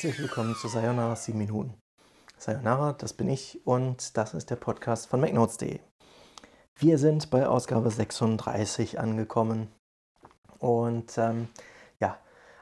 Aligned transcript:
Herzlich 0.00 0.18
willkommen 0.18 0.56
zu 0.56 0.66
Sayonara 0.66 1.14
7 1.14 1.36
Minuten. 1.36 1.74
Sayonara, 2.38 2.94
das 2.94 3.12
bin 3.12 3.28
ich 3.28 3.60
und 3.66 4.16
das 4.16 4.32
ist 4.32 4.48
der 4.48 4.56
Podcast 4.56 5.08
von 5.08 5.20
MacNotes.de. 5.20 5.78
Wir 6.78 6.96
sind 6.96 7.28
bei 7.28 7.46
Ausgabe 7.46 7.90
36 7.90 8.98
angekommen 8.98 9.68
und 10.58 11.18
ähm, 11.18 11.48
ja, 12.00 12.18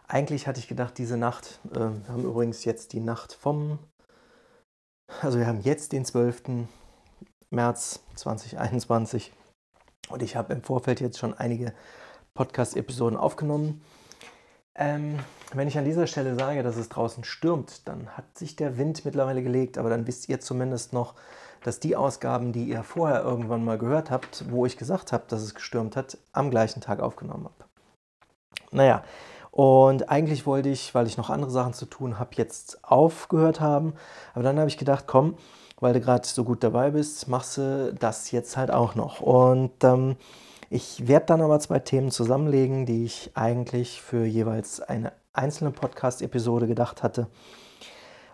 eigentlich 0.09 0.48
hatte 0.48 0.59
ich 0.59 0.66
gedacht, 0.66 0.98
diese 0.98 1.16
Nacht, 1.16 1.61
äh, 1.71 1.79
wir 1.79 2.09
haben 2.09 2.25
übrigens 2.25 2.64
jetzt 2.64 2.93
die 2.93 2.98
Nacht 2.98 3.35
vom, 3.35 3.79
also 5.22 5.39
wir 5.39 5.46
haben 5.46 5.61
jetzt 5.61 5.93
den 5.93 6.05
12. 6.05 6.66
März 7.50 8.00
2021 8.16 9.32
und 10.08 10.25
ich 10.25 10.35
habe 10.35 10.52
im 10.55 10.64
Vorfeld 10.64 11.00
jetzt 11.00 11.21
schon 11.21 11.35
einige 11.35 11.72
Podcast-Episoden 12.35 13.16
aufgenommen. 13.16 13.80
Ähm, 14.79 15.18
wenn 15.53 15.67
ich 15.67 15.77
an 15.77 15.85
dieser 15.85 16.07
Stelle 16.07 16.37
sage, 16.37 16.63
dass 16.63 16.77
es 16.77 16.89
draußen 16.89 17.25
stürmt, 17.25 17.89
dann 17.89 18.09
hat 18.17 18.39
sich 18.39 18.55
der 18.55 18.79
Wind 18.79 19.05
mittlerweile 19.05 19.43
gelegt, 19.43 19.77
aber 19.77 19.91
dann 19.91 20.07
wisst 20.07 20.29
ihr 20.29 20.41
zumindest 20.41 20.93
noch, 20.93 21.14
dass 21.64 21.81
die 21.81 21.96
Ausgaben, 21.96 22.53
die 22.53 22.64
ihr 22.64 22.85
vorher 22.85 23.22
irgendwann 23.22 23.64
mal 23.64 23.79
gehört 23.79 24.11
habt, 24.11 24.45
wo 24.50 24.67
ich 24.67 24.77
gesagt 24.77 25.13
habe, 25.13 25.25
dass 25.27 25.43
es 25.43 25.55
gestürmt 25.55 25.96
hat, 25.96 26.17
am 26.33 26.50
gleichen 26.50 26.81
Tag 26.81 27.00
aufgenommen 27.00 27.46
habe. 27.46 27.64
Naja, 28.71 29.03
und 29.50 30.09
eigentlich 30.09 30.46
wollte 30.46 30.69
ich, 30.69 30.95
weil 30.95 31.08
ich 31.08 31.17
noch 31.17 31.31
andere 31.31 31.50
Sachen 31.50 31.72
zu 31.72 31.86
tun 31.86 32.20
habe, 32.20 32.31
jetzt 32.34 32.84
aufgehört 32.84 33.61
haben. 33.61 33.95
Aber 34.34 34.45
dann 34.45 34.58
habe 34.58 34.69
ich 34.69 34.78
gedacht, 34.78 35.05
komm, 35.08 35.36
weil 35.81 35.95
du 35.95 36.00
gerade 36.00 36.27
so 36.27 36.45
gut 36.45 36.62
dabei 36.62 36.91
bist, 36.91 37.27
machst 37.27 37.56
du 37.56 37.92
das 37.98 38.30
jetzt 38.30 38.56
halt 38.56 38.70
auch 38.70 38.95
noch. 38.95 39.20
Und 39.20 39.72
ähm, 39.83 40.17
ich 40.70 41.08
werde 41.08 41.27
dann 41.27 41.41
aber 41.41 41.58
zwei 41.61 41.78
Themen 41.78 42.11
zusammenlegen, 42.11 42.84
die 42.84 43.05
ich 43.05 43.30
eigentlich 43.34 44.02
für 44.02 44.24
jeweils 44.24 44.80
eine 44.80 45.12
einzelne 45.33 45.70
Podcast-Episode 45.70 46.66
gedacht 46.66 47.02
hatte. 47.02 47.28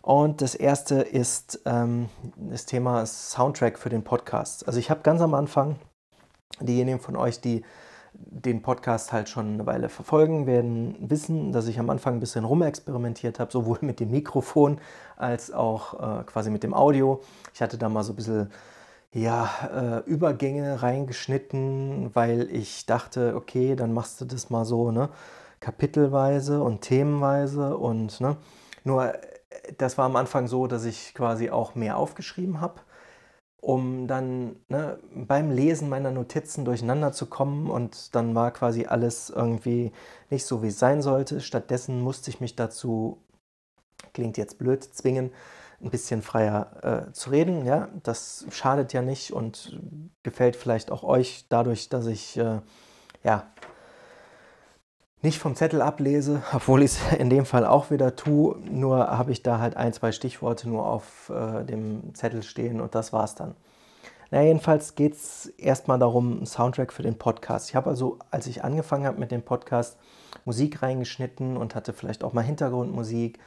Und 0.03 0.43
das 0.43 0.55
erste 0.55 0.97
ist 0.97 1.61
ähm, 1.65 2.09
das 2.37 2.67
Thema 2.67 3.07
Soundtrack 3.07 3.79
für 3.79 3.89
den 3.89 4.05
Podcast. 4.05 4.67
Also 4.67 4.79
ich 4.79 4.91
habe 4.91 5.01
ganz 5.03 5.21
am 5.21 5.33
Anfang, 5.33 5.77
diejenigen 6.61 7.01
von 7.01 7.17
euch, 7.17 7.41
die 7.41 7.65
den 8.13 8.63
Podcast 8.63 9.13
halt 9.13 9.29
schon 9.29 9.55
eine 9.55 9.67
Weile 9.67 9.89
verfolgen, 9.89 10.47
werden 10.47 10.97
wissen, 11.01 11.53
dass 11.53 11.67
ich 11.69 11.79
am 11.79 11.91
Anfang 11.91 12.15
ein 12.15 12.21
bisschen 12.21 12.45
rumexperimentiert 12.45 13.41
habe, 13.41 13.51
sowohl 13.51 13.79
mit 13.81 13.99
dem 13.99 14.11
Mikrofon 14.11 14.81
als 15.17 15.53
auch 15.53 15.95
äh, 16.21 16.25
quasi 16.25 16.51
mit 16.51 16.63
dem 16.63 16.75
Audio. 16.75 17.23
Ich 17.53 17.63
hatte 17.63 17.79
da 17.79 17.89
mal 17.89 18.03
so 18.03 18.13
ein 18.13 18.17
bisschen 18.17 18.51
ja, 19.15 20.03
äh, 20.05 20.11
Übergänge 20.11 20.83
reingeschnitten, 20.83 22.11
weil 22.15 22.49
ich 22.51 22.85
dachte, 22.87 23.35
okay, 23.37 23.77
dann 23.77 23.93
machst 23.93 24.21
du 24.21 24.25
das 24.27 24.51
mal 24.51 24.65
so, 24.65 24.91
ne? 24.91 25.09
kapitelweise 25.65 26.63
und 26.63 26.83
themenweise 26.83 27.77
und 27.79 28.21
ne, 28.21 28.37
nur 28.85 29.15
äh, 29.15 29.19
das 29.79 29.97
war 29.97 30.05
am 30.05 30.17
Anfang 30.17 30.47
so, 30.47 30.67
dass 30.67 30.85
ich 30.85 31.15
quasi 31.15 31.49
auch 31.49 31.75
mehr 31.75 31.97
aufgeschrieben 31.97 32.61
habe, 32.61 32.83
um 33.63 34.07
dann 34.07 34.57
ne, 34.69 34.99
beim 35.15 35.51
Lesen 35.51 35.89
meiner 35.89 36.11
Notizen 36.11 36.67
durcheinander 36.67 37.13
zu 37.13 37.27
kommen 37.27 37.71
und 37.71 38.15
dann 38.15 38.35
war 38.35 38.51
quasi 38.51 38.85
alles 38.85 39.31
irgendwie 39.31 39.93
nicht 40.29 40.45
so, 40.45 40.63
wie 40.63 40.69
es 40.69 40.79
sein 40.79 41.01
sollte. 41.01 41.41
Stattdessen 41.41 42.03
musste 42.03 42.29
ich 42.31 42.41
mich 42.41 42.57
dazu, 42.57 43.23
klingt 44.13 44.37
jetzt 44.37 44.59
blöd, 44.59 44.85
zwingen, 44.85 45.31
ein 45.85 45.91
bisschen 45.91 46.23
freier 46.23 47.07
äh, 47.09 47.13
zu 47.13 47.31
reden. 47.31 47.65
Ja, 47.65 47.89
das 48.03 48.47
schadet 48.51 48.93
ja 48.93 49.03
nicht 49.03 49.33
und 49.33 49.79
gefällt 50.23 50.57
vielleicht 50.57 50.91
auch 50.91 51.05
euch 51.05 51.47
dadurch, 51.49 51.89
dass 51.89 52.07
ich 52.07 52.37
äh, 52.37 52.61
ja 53.23 53.47
nicht 55.23 55.39
vom 55.39 55.57
Zettel 55.57 55.83
ablese, 55.83 56.43
obwohl 56.53 56.83
ich 56.83 56.93
es 56.93 57.13
in 57.19 57.31
dem 57.31 57.47
Fall 57.47 57.67
auch 57.67 57.91
wieder 57.91 58.17
tue. 58.17 58.59
Nur 58.61 58.99
habe 58.99 59.33
ich 59.33 59.43
da 59.43 59.59
halt 59.59 59.77
ein, 59.77 59.93
zwei 59.93 60.13
Stichworte 60.13 60.69
nur 60.69 60.87
auf 60.87 61.31
äh, 61.31 61.65
dem 61.65 62.15
Zettel 62.15 62.43
stehen 62.43 62.81
und 62.81 62.95
das 62.95 63.13
war's 63.13 63.35
dann. 63.35 63.55
Na, 64.31 64.43
jedenfalls 64.43 64.95
geht 64.95 65.15
es 65.15 65.47
erstmal 65.59 65.99
darum, 65.99 66.39
einen 66.39 66.47
Soundtrack 66.47 66.93
für 66.93 67.03
den 67.03 67.19
Podcast. 67.19 67.69
Ich 67.69 67.77
habe 67.77 67.91
also, 67.91 68.19
als 68.31 68.47
ich 68.47 68.65
angefangen 68.65 69.07
habe 69.07 69.21
mit 69.21 69.31
dem 69.31 69.43
Podcast, 69.43 69.99
Musik 70.45 70.83
reingeschnitten 70.83 71.57
und 71.57 71.75
hatte 71.75 71.93
vielleicht 71.93 72.25
auch 72.25 72.33
mal 72.33 72.43
Hintergrundmusik. 72.43 73.39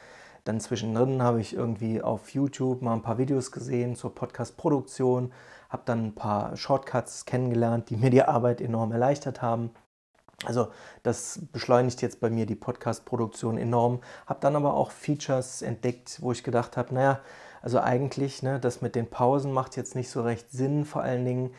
Dann 0.48 0.60
zwischendrin 0.60 1.22
habe 1.22 1.42
ich 1.42 1.54
irgendwie 1.54 2.00
auf 2.00 2.30
YouTube 2.30 2.80
mal 2.80 2.94
ein 2.94 3.02
paar 3.02 3.18
Videos 3.18 3.52
gesehen 3.52 3.96
zur 3.96 4.14
Podcast-Produktion, 4.14 5.30
habe 5.68 5.82
dann 5.84 6.06
ein 6.06 6.14
paar 6.14 6.56
Shortcuts 6.56 7.26
kennengelernt, 7.26 7.90
die 7.90 7.98
mir 7.98 8.08
die 8.08 8.22
Arbeit 8.22 8.62
enorm 8.62 8.92
erleichtert 8.92 9.42
haben. 9.42 9.72
Also 10.46 10.68
das 11.02 11.40
beschleunigt 11.52 12.00
jetzt 12.00 12.20
bei 12.20 12.30
mir 12.30 12.46
die 12.46 12.54
Podcast-Produktion 12.54 13.58
enorm. 13.58 14.00
Habe 14.24 14.40
dann 14.40 14.56
aber 14.56 14.72
auch 14.72 14.90
Features 14.90 15.60
entdeckt, 15.60 16.16
wo 16.22 16.32
ich 16.32 16.42
gedacht 16.42 16.78
habe, 16.78 16.94
naja, 16.94 17.20
also 17.60 17.80
eigentlich, 17.80 18.42
ne, 18.42 18.58
das 18.58 18.80
mit 18.80 18.94
den 18.94 19.10
Pausen 19.10 19.52
macht 19.52 19.76
jetzt 19.76 19.96
nicht 19.96 20.08
so 20.08 20.22
recht 20.22 20.50
Sinn, 20.50 20.86
vor 20.86 21.02
allen 21.02 21.26
Dingen, 21.26 21.50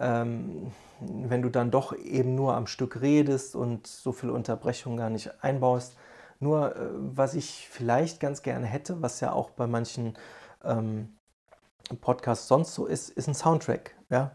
ähm, 0.00 0.72
wenn 1.00 1.42
du 1.42 1.50
dann 1.50 1.70
doch 1.70 1.94
eben 1.94 2.34
nur 2.34 2.54
am 2.54 2.66
Stück 2.66 3.02
redest 3.02 3.54
und 3.54 3.86
so 3.86 4.10
viele 4.10 4.32
Unterbrechungen 4.32 4.96
gar 4.96 5.10
nicht 5.10 5.44
einbaust. 5.44 5.98
Nur, 6.42 6.76
äh, 6.76 6.90
was 6.92 7.34
ich 7.34 7.68
vielleicht 7.70 8.20
ganz 8.20 8.42
gerne 8.42 8.66
hätte, 8.66 9.00
was 9.00 9.20
ja 9.20 9.32
auch 9.32 9.50
bei 9.50 9.66
manchen 9.66 10.14
ähm, 10.64 11.16
Podcasts 12.00 12.48
sonst 12.48 12.74
so 12.74 12.86
ist, 12.86 13.10
ist 13.10 13.28
ein 13.28 13.34
Soundtrack. 13.34 13.94
Ja? 14.10 14.32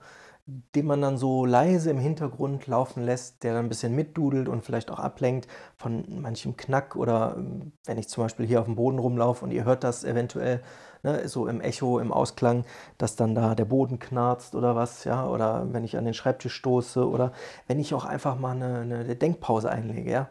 den 0.47 0.85
man 0.85 1.01
dann 1.01 1.18
so 1.18 1.45
leise 1.45 1.91
im 1.91 1.97
Hintergrund 1.97 2.68
laufen 2.68 3.03
lässt, 3.03 3.44
der 3.44 3.53
dann 3.53 3.66
ein 3.66 3.69
bisschen 3.69 3.94
mitdudelt 3.94 4.47
und 4.47 4.63
vielleicht 4.63 4.90
auch 4.90 5.00
ablenkt 5.00 5.47
von 5.75 6.22
manchem 6.22 6.56
Knack 6.56 6.95
oder 6.95 7.35
ähm, 7.38 7.73
wenn 7.85 7.97
ich 7.97 8.07
zum 8.07 8.24
Beispiel 8.24 8.45
hier 8.47 8.62
auf 8.62 8.66
dem 8.66 8.75
Boden 8.75 8.97
rumlaufe 8.97 9.44
und 9.44 9.51
ihr 9.51 9.66
hört 9.66 9.84
das 9.84 10.06
eventuell 10.06 10.62
ne, 11.03 11.28
so 11.28 11.47
im 11.47 11.59
Echo, 11.59 12.00
im 12.00 12.13
Ausklang, 12.13 12.63
dass 12.97 13.18
dann 13.18 13.35
da 13.35 13.56
der 13.56 13.66
Boden 13.66 14.00
knarzt 14.00 14.56
oder 14.56 14.74
was, 14.74 15.03
ja, 15.03 15.28
oder 15.28 15.74
wenn 15.74 15.84
ich 15.84 15.97
an 15.97 16.06
den 16.06 16.13
Schreibtisch 16.13 16.53
stoße 16.53 17.06
oder 17.06 17.34
wenn 17.68 17.78
ich 17.78 17.94
auch 17.94 18.06
einfach 18.06 18.39
mal 18.39 18.56
eine, 18.56 18.79
eine 18.79 19.16
Denkpause 19.18 19.69
einlege, 19.69 20.09
ja, 20.09 20.29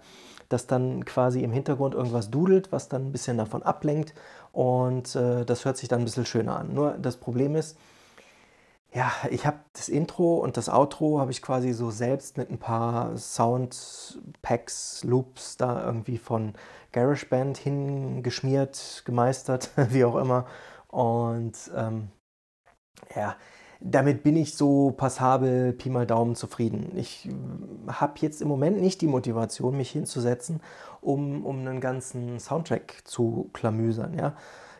dass 0.48 0.66
dann 0.66 1.04
quasi 1.04 1.42
im 1.42 1.52
Hintergrund 1.52 1.94
irgendwas 1.94 2.30
dudelt, 2.30 2.72
was 2.72 2.88
dann 2.88 3.06
ein 3.06 3.12
bisschen 3.12 3.38
davon 3.38 3.62
ablenkt 3.62 4.14
und 4.52 5.14
äh, 5.16 5.44
das 5.44 5.64
hört 5.64 5.76
sich 5.76 5.88
dann 5.88 6.00
ein 6.00 6.04
bisschen 6.04 6.26
schöner 6.26 6.58
an. 6.58 6.72
Nur 6.74 6.92
das 6.92 7.16
Problem 7.16 7.56
ist, 7.56 7.76
ja, 8.92 9.12
ich 9.30 9.44
habe 9.46 9.58
das 9.74 9.90
Intro 9.90 10.36
und 10.36 10.56
das 10.56 10.70
Outro 10.70 11.20
habe 11.20 11.30
ich 11.30 11.42
quasi 11.42 11.72
so 11.74 11.90
selbst 11.90 12.38
mit 12.38 12.50
ein 12.50 12.58
paar 12.58 13.16
Soundpacks, 13.18 15.04
Loops 15.04 15.58
da 15.58 15.84
irgendwie 15.84 16.16
von 16.16 16.54
GarageBand 16.92 17.58
hingeschmiert, 17.58 19.02
gemeistert, 19.04 19.70
wie 19.90 20.04
auch 20.04 20.16
immer. 20.16 20.46
Und 20.88 21.70
ähm, 21.76 22.08
ja, 23.14 23.36
damit 23.80 24.22
bin 24.22 24.36
ich 24.36 24.54
so 24.54 24.92
passabel 24.96 25.72
Pi 25.72 25.90
mal 25.90 26.06
Daumen 26.06 26.34
zufrieden. 26.34 26.92
Ich 26.96 27.28
habe 27.88 28.14
jetzt 28.20 28.40
im 28.40 28.48
Moment 28.48 28.80
nicht 28.80 29.00
die 29.00 29.06
Motivation, 29.06 29.76
mich 29.76 29.90
hinzusetzen, 29.90 30.60
um, 31.00 31.44
um 31.44 31.58
einen 31.58 31.80
ganzen 31.80 32.40
Soundtrack 32.40 33.02
zu 33.04 33.50
klamüsern. 33.52 34.14
Ja? 34.18 34.34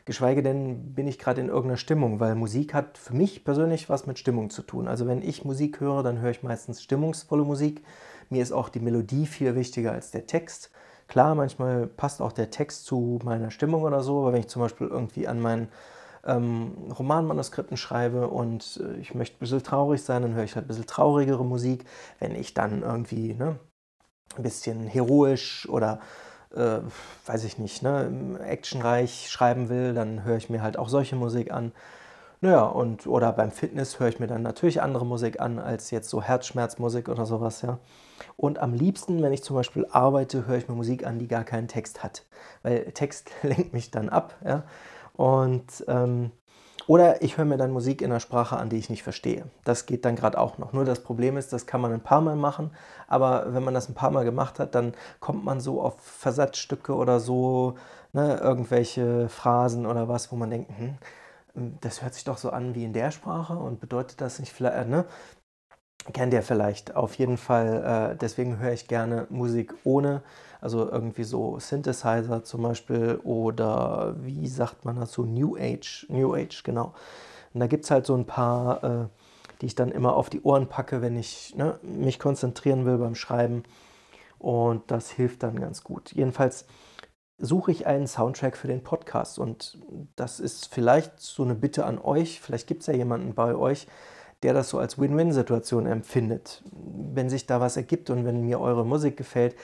Geschweige 0.07 0.43
denn 0.43 0.95
bin 0.95 1.09
ich 1.09 1.19
gerade 1.19 1.41
in 1.41 1.49
irgendeiner 1.49 1.77
Stimmung, 1.77 2.21
weil 2.21 2.35
Musik 2.35 2.75
hat 2.75 2.97
für 2.97 3.15
mich 3.15 3.45
persönlich 3.45 3.91
was 3.91 4.07
mit 4.07 4.19
Stimmung 4.19 4.51
zu 4.51 4.63
tun. 4.63 4.89
Also 4.89 5.07
wenn 5.07 5.21
ich 5.21 5.45
Musik 5.45 5.81
höre, 5.81 6.03
dann 6.03 6.21
höre 6.21 6.31
ich 6.31 6.43
meistens 6.43 6.83
stimmungsvolle 6.83 7.45
Musik. 7.45 7.83
Mir 8.31 8.43
ist 8.43 8.53
auch 8.53 8.69
die 8.69 8.81
Melodie 8.81 9.27
viel 9.27 9.55
wichtiger 9.55 9.93
als 9.93 10.11
der 10.11 10.27
Text. 10.27 10.71
Klar, 11.09 11.35
manchmal 11.35 11.87
passt 11.87 12.21
auch 12.21 12.33
der 12.33 12.51
Text 12.51 12.87
zu 12.87 13.19
meiner 13.25 13.51
Stimmung 13.51 13.83
oder 13.83 14.01
so, 14.01 14.21
aber 14.21 14.33
wenn 14.33 14.41
ich 14.41 14.49
zum 14.49 14.63
Beispiel 14.63 14.89
irgendwie 14.89 15.29
an 15.29 15.41
meinen 15.41 15.69
ähm, 16.27 16.93
Romanmanuskripten 16.99 17.77
schreibe 17.77 18.29
und 18.29 18.81
äh, 18.83 18.99
ich 19.01 19.15
möchte 19.15 19.37
ein 19.37 19.41
bisschen 19.41 19.63
traurig 19.63 20.03
sein, 20.03 20.23
dann 20.23 20.35
höre 20.35 20.45
ich 20.45 20.55
halt 20.55 20.67
ein 20.67 20.69
bisschen 20.69 20.87
traurigere 20.87 21.45
Musik. 21.45 21.85
Wenn 22.19 22.35
ich 22.35 22.55
dann 22.55 22.83
irgendwie 22.83 23.35
ne, 23.35 23.59
ein 24.37 24.43
bisschen 24.43 24.87
heroisch 24.87 25.69
oder 25.69 26.01
äh, 26.55 26.79
weiß 27.27 27.45
ich 27.45 27.59
nicht, 27.59 27.83
ne, 27.83 28.39
actionreich 28.45 29.31
schreiben 29.31 29.69
will, 29.69 29.95
dann 29.95 30.25
höre 30.25 30.37
ich 30.37 30.51
mir 30.51 30.63
halt 30.63 30.79
auch 30.79 30.89
solche 30.89 31.17
Musik 31.17 31.53
an. 31.53 31.73
Naja, 32.43 32.65
und 32.65 33.07
oder 33.07 33.33
beim 33.33 33.51
Fitness 33.51 33.99
höre 33.99 34.09
ich 34.09 34.21
mir 34.21 34.27
dann 34.27 34.43
natürlich 34.43 34.83
andere 34.83 35.07
Musik 35.07 35.41
an 35.41 35.59
als 35.59 35.91
jetzt 35.91 36.11
so 36.11 36.23
Herzschmerzmusik 36.23 37.09
oder 37.09 37.25
sowas, 37.25 37.63
ja. 37.63 37.79
Und 38.37 38.59
am 38.59 38.75
liebsten, 38.75 39.23
wenn 39.23 39.33
ich 39.33 39.43
zum 39.43 39.57
Beispiel 39.57 39.87
arbeite, 39.91 40.47
höre 40.47 40.59
ich 40.59 40.69
mir 40.69 40.75
Musik 40.75 41.07
an, 41.07 41.19
die 41.19 41.29
gar 41.29 41.45
keinen 41.45 41.69
Text 41.69 42.03
hat. 42.03 42.25
Weil 42.63 42.93
Text 42.93 43.31
lenkt 43.43 43.73
mich 43.73 43.91
dann 43.91 44.09
ab, 44.09 44.35
ja. 44.45 44.65
Und 45.17 45.85
ähm, 45.89 46.31
oder 46.87 47.21
ich 47.23 47.37
höre 47.37 47.45
mir 47.45 47.57
dann 47.57 47.73
Musik 47.73 48.01
in 48.01 48.11
einer 48.11 48.21
Sprache 48.21 48.57
an, 48.57 48.69
die 48.69 48.77
ich 48.77 48.91
nicht 48.91 49.03
verstehe. 49.03 49.47
Das 49.65 49.87
geht 49.87 50.05
dann 50.05 50.15
gerade 50.15 50.39
auch 50.39 50.59
noch. 50.59 50.73
Nur 50.73 50.85
das 50.85 51.01
Problem 51.03 51.37
ist, 51.37 51.53
das 51.53 51.67
kann 51.67 51.81
man 51.81 51.93
ein 51.93 52.01
paar 52.03 52.21
Mal 52.21 52.37
machen, 52.37 52.71
aber 53.09 53.53
wenn 53.53 53.65
man 53.65 53.75
das 53.75 53.89
ein 53.89 53.95
paar 53.95 54.11
Mal 54.13 54.25
gemacht 54.25 54.61
hat, 54.61 54.75
dann 54.75 54.95
kommt 55.19 55.45
man 55.45 55.61
so 55.61 55.81
auf 55.81 56.01
Versatzstücke 56.01 56.95
oder 56.95 57.19
so, 57.19 57.75
ne, 58.13 58.39
irgendwelche 58.41 59.29
Phrasen 59.29 59.85
oder 59.87 60.09
was, 60.09 60.31
wo 60.31 60.37
man 60.37 60.51
denkt, 60.51 60.71
hm, 60.79 61.79
das 61.81 62.03
hört 62.03 62.15
sich 62.15 62.25
doch 62.25 62.39
so 62.39 62.51
an 62.51 62.75
wie 62.75 62.85
in 62.85 62.93
der 62.93 63.11
Sprache 63.11 63.55
und 63.55 63.81
bedeutet 63.81 64.21
das 64.21 64.39
nicht 64.39 64.53
vielleicht, 64.53 64.89
ne? 64.89 65.07
Kennt 66.13 66.33
ihr 66.33 66.43
vielleicht 66.43 66.95
auf 66.95 67.15
jeden 67.15 67.37
Fall. 67.37 68.13
Äh, 68.13 68.17
deswegen 68.17 68.59
höre 68.59 68.73
ich 68.73 68.87
gerne 68.87 69.27
Musik 69.29 69.75
ohne, 69.83 70.23
also 70.67 70.91
irgendwie 70.91 71.23
so 71.23 71.61
Synthesizer 71.61 72.43
zum 72.43 72.63
Beispiel 72.63 73.21
oder 73.23 74.17
wie 74.19 74.49
sagt 74.49 74.85
man 74.85 74.97
dazu, 74.97 75.25
New 75.25 75.57
Age, 75.57 76.07
New 76.09 76.35
Age, 76.35 76.65
genau. 76.65 76.93
Und 77.55 77.61
da 77.61 77.69
gibt 77.69 77.85
es 77.85 77.93
halt 77.93 78.05
so 78.05 78.17
ein 78.17 78.25
paar, 78.25 78.83
äh, 78.83 79.07
die 79.61 79.67
ich 79.67 79.77
dann 79.77 79.93
immer 79.93 80.17
auf 80.17 80.29
die 80.29 80.43
Ohren 80.43 80.67
packe, 80.67 81.03
wenn 81.03 81.17
ich 81.17 81.55
ne, 81.55 81.79
mich 81.83 82.19
konzentrieren 82.19 82.85
will 82.85 82.99
beim 82.99 83.15
Schreiben. 83.15 83.63
Und 84.41 84.91
das 84.91 85.09
hilft 85.09 85.45
dann 85.45 85.61
ganz 85.61 85.85
gut. 85.85 86.11
Jedenfalls 86.13 86.67
suche 87.39 87.71
ich 87.71 87.87
einen 87.87 88.09
Soundtrack 88.09 88.57
für 88.57 88.67
den 88.67 88.83
Podcast. 88.83 89.39
Und 89.39 89.79
das 90.17 90.41
ist 90.41 90.75
vielleicht 90.75 91.21
so 91.21 91.45
eine 91.45 91.55
Bitte 91.55 91.85
an 91.85 92.01
euch. 92.01 92.41
Vielleicht 92.41 92.67
gibt 92.67 92.81
es 92.81 92.89
ja 92.89 92.95
jemanden 92.95 93.35
bei 93.35 93.55
euch, 93.55 93.87
der 94.43 94.53
das 94.53 94.71
so 94.71 94.81
als 94.81 94.99
Win-Win-Situation 94.99 95.87
empfindet. 95.87 96.65
Wenn 96.73 97.31
sich 97.31 97.47
da 97.47 97.61
was 97.61 97.77
ergibt 97.77 98.11
und 98.11 98.25
wenn 98.25 98.41
mir 98.41 98.59
eure 98.59 98.85
Musik 98.85 99.17
gefällt, 99.17 99.55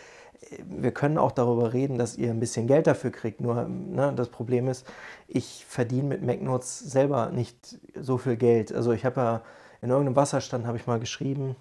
wir 0.65 0.93
können 0.93 1.19
auch 1.19 1.33
darüber 1.33 1.73
reden, 1.73 1.99
dass 1.99 2.17
ihr 2.17 2.31
ein 2.31 2.41
bisschen 2.41 2.67
Geld 2.67 2.87
dafür 2.87 3.11
kriegt. 3.11 3.41
Nur 3.41 3.69
ne, 3.69 4.13
das 4.15 4.29
Problem 4.29 4.69
ist, 4.69 4.87
ich 5.29 5.65
verdiene 5.67 6.09
mit 6.09 6.23
MacNotes 6.23 6.79
selber 6.79 7.31
nicht 7.31 7.79
so 7.95 8.19
viel 8.19 8.37
Geld. 8.37 8.73
Also 8.73 8.93
ich 8.93 9.05
habe 9.05 9.21
ja 9.21 9.43
in 9.81 9.91
irgendeinem 9.91 10.17
Wasserstand 10.17 10.67
habe 10.67 10.77
ich 10.77 10.87
mal 10.87 11.01
geschrieben, 11.01 11.57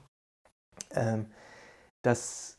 ähm, 0.92 1.26
dass 2.04 2.58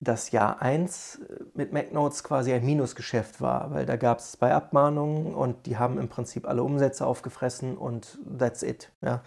das 0.00 0.32
Jahr 0.32 0.60
1 0.60 1.20
mit 1.54 1.72
MacNotes 1.72 2.24
quasi 2.24 2.52
ein 2.52 2.64
Minusgeschäft 2.64 3.40
war, 3.40 3.70
weil 3.70 3.86
da 3.86 3.96
gab 3.96 4.18
es 4.18 4.32
zwei 4.32 4.52
Abmahnungen 4.52 5.34
und 5.34 5.66
die 5.66 5.78
haben 5.78 5.98
im 5.98 6.08
Prinzip 6.08 6.46
alle 6.46 6.62
Umsätze 6.62 7.06
aufgefressen 7.06 7.76
und 7.78 8.18
that's 8.38 8.62
it. 8.62 8.92
Ja. 9.00 9.22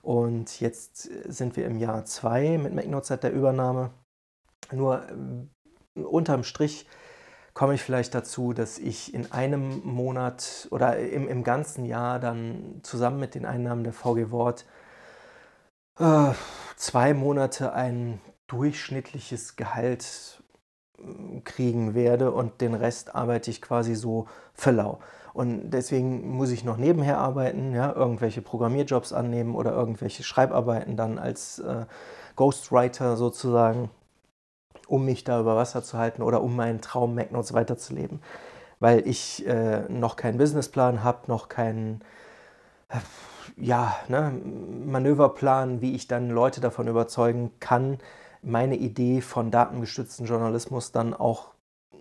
Und 0.00 0.60
jetzt 0.60 1.10
sind 1.32 1.56
wir 1.56 1.66
im 1.66 1.78
Jahr 1.78 2.04
2 2.04 2.58
mit 2.58 2.74
MacNotes 2.74 3.08
seit 3.08 3.22
der 3.22 3.32
Übernahme. 3.32 3.90
Nur 4.72 5.06
unterm 5.94 6.44
Strich 6.44 6.86
komme 7.54 7.74
ich 7.74 7.82
vielleicht 7.82 8.14
dazu, 8.14 8.52
dass 8.52 8.78
ich 8.78 9.12
in 9.12 9.30
einem 9.32 9.82
Monat 9.84 10.68
oder 10.70 10.98
im, 10.98 11.28
im 11.28 11.44
ganzen 11.44 11.84
Jahr 11.84 12.18
dann 12.18 12.80
zusammen 12.82 13.20
mit 13.20 13.34
den 13.34 13.44
Einnahmen 13.44 13.84
der 13.84 13.92
VG 13.92 14.30
Wort 14.30 14.64
äh, 15.98 16.32
zwei 16.76 17.14
Monate 17.14 17.72
ein 17.74 18.20
durchschnittliches 18.46 19.56
Gehalt 19.56 20.42
hm, 20.96 21.44
kriegen 21.44 21.94
werde 21.94 22.32
und 22.32 22.60
den 22.60 22.74
Rest 22.74 23.14
arbeite 23.14 23.50
ich 23.50 23.60
quasi 23.60 23.94
so 23.94 24.26
für 24.54 24.70
lau. 24.70 25.00
Und 25.34 25.70
deswegen 25.70 26.28
muss 26.28 26.50
ich 26.50 26.64
noch 26.64 26.76
nebenher 26.76 27.18
arbeiten, 27.18 27.72
ja, 27.74 27.92
irgendwelche 27.92 28.42
Programmierjobs 28.42 29.12
annehmen 29.14 29.54
oder 29.54 29.72
irgendwelche 29.72 30.22
Schreibarbeiten 30.22 30.96
dann 30.96 31.18
als 31.18 31.58
äh, 31.58 31.86
Ghostwriter 32.36 33.16
sozusagen, 33.16 33.90
um 34.92 35.06
mich 35.06 35.24
da 35.24 35.40
über 35.40 35.56
Wasser 35.56 35.82
zu 35.82 35.96
halten 35.96 36.20
oder 36.20 36.42
um 36.42 36.54
meinen 36.54 36.82
Traum 36.82 37.14
MacNotes 37.14 37.54
weiterzuleben. 37.54 38.20
Weil 38.78 39.06
ich 39.08 39.46
äh, 39.46 39.88
noch 39.88 40.16
keinen 40.16 40.36
Businessplan 40.36 41.02
habe, 41.02 41.20
noch 41.28 41.48
keinen 41.48 42.02
äh, 42.90 42.98
ja, 43.56 43.96
ne, 44.08 44.38
Manöverplan, 44.84 45.80
wie 45.80 45.94
ich 45.94 46.08
dann 46.08 46.28
Leute 46.28 46.60
davon 46.60 46.88
überzeugen 46.88 47.52
kann, 47.58 48.00
meine 48.42 48.76
Idee 48.76 49.22
von 49.22 49.50
datengestützten 49.50 50.26
Journalismus 50.26 50.92
dann 50.92 51.14
auch 51.14 51.54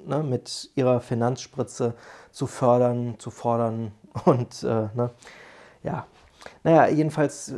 ne, 0.06 0.22
mit 0.22 0.72
ihrer 0.76 1.00
Finanzspritze 1.00 1.94
zu 2.32 2.46
fördern, 2.46 3.16
zu 3.20 3.32
fordern 3.32 3.94
und 4.26 4.64
äh, 4.64 4.90
ne, 4.96 5.12
ja. 5.82 6.06
Naja, 6.64 6.88
jedenfalls, 6.88 7.54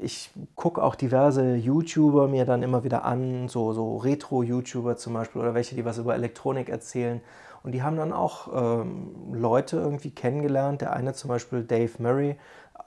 ich 0.00 0.30
gucke 0.54 0.82
auch 0.82 0.94
diverse 0.94 1.54
YouTuber 1.54 2.28
mir 2.28 2.44
dann 2.44 2.62
immer 2.62 2.84
wieder 2.84 3.04
an, 3.04 3.48
so, 3.48 3.72
so 3.72 3.96
Retro-YouTuber 3.96 4.96
zum 4.96 5.14
Beispiel 5.14 5.40
oder 5.40 5.54
welche, 5.54 5.74
die 5.74 5.84
was 5.84 5.98
über 5.98 6.14
Elektronik 6.14 6.68
erzählen. 6.68 7.20
Und 7.62 7.72
die 7.72 7.82
haben 7.82 7.96
dann 7.96 8.12
auch 8.12 8.48
ähm, 8.82 9.32
Leute 9.32 9.76
irgendwie 9.76 10.10
kennengelernt. 10.10 10.80
Der 10.80 10.92
eine 10.92 11.12
zum 11.14 11.28
Beispiel 11.28 11.64
Dave 11.64 11.92
Murray, 11.98 12.36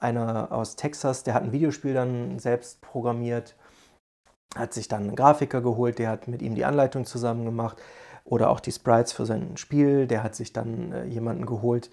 einer 0.00 0.50
aus 0.50 0.76
Texas, 0.76 1.24
der 1.24 1.34
hat 1.34 1.42
ein 1.42 1.52
Videospiel 1.52 1.94
dann 1.94 2.38
selbst 2.38 2.80
programmiert 2.80 3.54
hat 4.56 4.74
sich 4.74 4.88
dann 4.88 5.02
einen 5.02 5.16
Grafiker 5.16 5.60
geholt, 5.60 5.98
der 5.98 6.10
hat 6.10 6.28
mit 6.28 6.42
ihm 6.42 6.54
die 6.54 6.64
Anleitung 6.64 7.04
zusammen 7.04 7.44
gemacht 7.44 7.78
oder 8.24 8.50
auch 8.50 8.60
die 8.60 8.72
Sprites 8.72 9.12
für 9.12 9.26
sein 9.26 9.56
Spiel. 9.56 10.06
Der 10.06 10.22
hat 10.22 10.34
sich 10.34 10.52
dann 10.52 10.92
äh, 10.92 11.04
jemanden 11.04 11.46
geholt, 11.46 11.88
äh, 11.88 11.90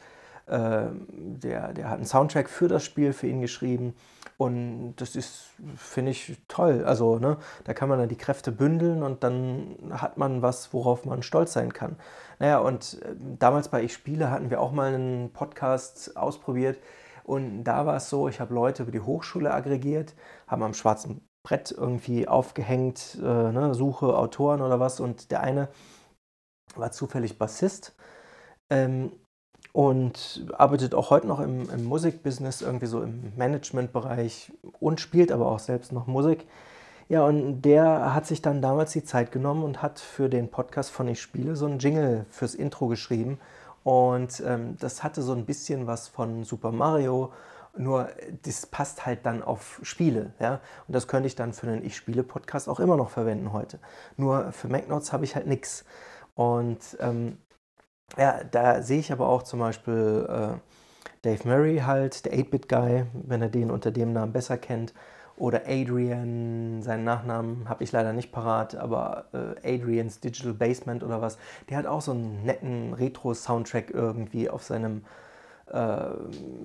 der, 0.50 1.74
der 1.74 1.90
hat 1.90 1.98
einen 1.98 2.06
Soundtrack 2.06 2.50
für 2.50 2.68
das 2.68 2.84
Spiel 2.84 3.14
für 3.14 3.28
ihn 3.28 3.42
geschrieben. 3.42 3.96
Und 4.38 4.96
das 4.98 5.16
ist, 5.16 5.50
finde 5.76 6.12
ich, 6.12 6.38
toll. 6.48 6.84
Also, 6.86 7.20
ne, 7.20 7.38
da 7.66 7.74
kann 7.74 7.90
man 7.90 8.00
dann 8.00 8.10
die 8.10 8.18
Kräfte 8.18 8.52
bündeln 8.52 9.04
und 9.04 9.24
dann 9.24 9.76
hat 9.92 10.18
man 10.18 10.42
was, 10.42 10.74
worauf 10.74 11.06
man 11.06 11.24
stolz 11.24 11.54
sein 11.54 11.74
kann. 11.74 11.98
Naja, 12.40 12.60
und 12.60 13.02
äh, 13.04 13.16
damals 13.38 13.68
bei 13.70 13.84
Ich 13.84 13.94
Spiele 13.94 14.32
hatten 14.32 14.50
wir 14.50 14.62
auch 14.62 14.72
mal 14.72 14.94
einen 14.94 15.34
Podcast 15.34 16.16
ausprobiert. 16.18 16.80
Und 17.24 17.64
da 17.66 17.86
war 17.86 17.98
es 17.98 18.10
so, 18.10 18.28
ich 18.28 18.40
habe 18.40 18.54
Leute 18.54 18.84
über 18.84 18.92
die 18.92 19.02
Hochschule 19.02 19.54
aggregiert, 19.54 20.16
haben 20.48 20.64
am 20.64 20.74
schwarzen 20.74 21.22
Brett 21.44 21.72
irgendwie 21.72 22.28
aufgehängt, 22.28 23.18
äh, 23.22 23.52
ne, 23.52 23.74
suche 23.74 24.18
Autoren 24.18 24.62
oder 24.62 24.80
was. 24.80 25.00
Und 25.00 25.32
der 25.32 25.42
eine 25.42 25.70
war 26.76 26.92
zufällig 26.92 27.38
Bassist 27.38 27.96
ähm, 28.70 29.12
und 29.74 30.46
arbeitet 30.58 30.96
auch 30.96 31.10
heute 31.10 31.28
noch 31.28 31.40
im, 31.40 31.70
im 31.70 31.86
Musikbusiness, 31.86 32.62
irgendwie 32.62 32.88
so 32.88 33.02
im 33.02 33.34
Managementbereich 33.38 34.52
und 34.80 35.00
spielt 35.00 35.32
aber 35.32 35.48
auch 35.48 35.60
selbst 35.60 35.92
noch 35.92 36.08
Musik. 36.08 36.46
Ja, 37.08 37.26
und 37.26 37.62
der 37.64 38.14
hat 38.14 38.28
sich 38.28 38.42
dann 38.42 38.62
damals 38.62 38.92
die 38.92 39.04
Zeit 39.04 39.32
genommen 39.32 39.64
und 39.64 39.82
hat 39.82 40.00
für 40.00 40.30
den 40.30 40.50
Podcast 40.50 40.92
von 40.92 41.08
Ich 41.08 41.22
Spiele 41.22 41.56
so 41.56 41.66
einen 41.66 41.80
Jingle 41.80 42.26
fürs 42.30 42.54
Intro 42.54 42.88
geschrieben. 42.88 43.40
Und 43.84 44.44
ähm, 44.46 44.78
das 44.80 45.04
hatte 45.04 45.22
so 45.22 45.34
ein 45.34 45.46
bisschen 45.46 45.88
was 45.88 46.08
von 46.08 46.44
Super 46.44 46.72
Mario 46.72 47.32
nur 47.78 48.10
das 48.44 48.66
passt 48.66 49.06
halt 49.06 49.26
dann 49.26 49.42
auf 49.42 49.80
Spiele. 49.84 50.34
Ja? 50.40 50.60
Und 50.88 50.96
das 50.96 51.08
könnte 51.08 51.28
ich 51.28 51.36
dann 51.36 51.54
für 51.54 51.68
einen 51.68 51.84
Ich-Spiele-Podcast 51.84 52.68
auch 52.68 52.80
immer 52.80 52.98
noch 52.98 53.10
verwenden 53.10 53.54
heute. 53.54 53.80
Nur 54.18 54.52
für 54.52 54.68
MacNotes 54.68 55.14
habe 55.14 55.24
ich 55.24 55.36
halt 55.36 55.48
nichts. 55.48 55.86
Und 56.36 56.80
ähm, 57.00 57.38
ja, 58.18 58.44
da 58.52 58.82
sehe 58.82 59.00
ich 59.00 59.12
aber 59.12 59.28
auch 59.28 59.44
zum 59.44 59.60
Beispiel 59.60 60.28
äh, 60.30 60.58
Dave 61.22 61.48
Murray 61.48 61.80
halt, 61.80 62.26
der 62.26 62.34
8-Bit-Guy, 62.34 63.06
wenn 63.14 63.42
er 63.42 63.50
den 63.50 63.72
unter 63.72 63.92
dem 63.92 64.14
Namen 64.14 64.32
besser 64.32 64.58
kennt. 64.58 64.94
Oder 65.38 65.62
Adrian, 65.68 66.82
seinen 66.82 67.06
Nachnamen 67.06 67.70
habe 67.70 67.84
ich 67.86 67.94
leider 67.94 68.12
nicht 68.12 68.32
parat, 68.32 68.76
aber 68.76 69.26
äh, 69.64 69.76
Adrians 69.76 70.20
Digital 70.20 70.54
Basement 70.54 71.02
oder 71.02 71.22
was. 71.22 71.38
Der 71.70 71.78
hat 71.78 71.86
auch 71.86 72.02
so 72.02 72.12
einen 72.12 72.44
netten 72.44 72.94
Retro-Soundtrack 72.94 73.92
irgendwie 73.92 74.50
auf 74.50 74.64
seinem 74.64 75.04
äh, 75.72 76.08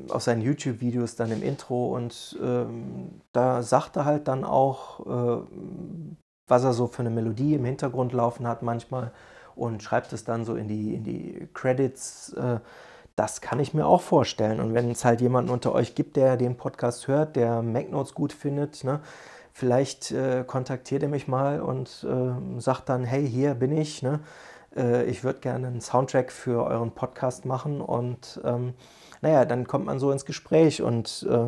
auf 0.08 0.22
seinen 0.22 0.42
YouTube-Videos 0.42 1.14
dann 1.14 1.30
im 1.30 1.42
Intro 1.42 1.94
und 1.94 2.38
ähm, 2.42 3.20
da 3.32 3.62
sagt 3.62 3.96
er 3.96 4.06
halt 4.06 4.28
dann 4.28 4.44
auch, 4.44 5.06
äh, 5.06 5.42
was 6.48 6.64
er 6.64 6.72
so 6.72 6.86
für 6.86 7.00
eine 7.00 7.10
Melodie 7.10 7.54
im 7.54 7.64
Hintergrund 7.64 8.12
laufen 8.12 8.48
hat 8.48 8.62
manchmal 8.62 9.12
und 9.56 9.82
schreibt 9.82 10.12
es 10.12 10.24
dann 10.24 10.44
so 10.44 10.54
in 10.54 10.68
die, 10.68 10.94
in 10.94 11.04
die 11.04 11.48
Credits. 11.54 12.32
Äh, 12.34 12.60
das 13.16 13.40
kann 13.40 13.60
ich 13.60 13.74
mir 13.74 13.86
auch 13.86 14.02
vorstellen. 14.02 14.60
Und 14.60 14.74
wenn 14.74 14.90
es 14.90 15.04
halt 15.04 15.20
jemanden 15.20 15.50
unter 15.50 15.72
euch 15.72 15.94
gibt, 15.94 16.16
der 16.16 16.36
den 16.36 16.56
Podcast 16.56 17.06
hört, 17.06 17.36
der 17.36 17.62
MacNotes 17.62 18.14
gut 18.14 18.32
findet, 18.32 18.82
ne, 18.82 19.00
vielleicht 19.52 20.10
äh, 20.10 20.44
kontaktiert 20.44 21.04
er 21.04 21.08
mich 21.08 21.28
mal 21.28 21.60
und 21.60 22.04
äh, 22.08 22.60
sagt 22.60 22.88
dann, 22.88 23.04
hey, 23.04 23.28
hier 23.28 23.54
bin 23.54 23.76
ich. 23.76 24.02
Ne? 24.02 24.20
äh, 24.76 25.04
ich 25.04 25.24
würde 25.24 25.40
gerne 25.40 25.66
einen 25.66 25.80
Soundtrack 25.80 26.32
für 26.32 26.64
euren 26.64 26.92
Podcast 26.92 27.44
machen 27.44 27.80
und 27.80 28.40
ähm, 28.44 28.74
naja, 29.20 29.44
dann 29.44 29.66
kommt 29.66 29.86
man 29.86 29.98
so 29.98 30.10
ins 30.10 30.24
Gespräch 30.24 30.82
und 30.82 31.26
äh, 31.30 31.46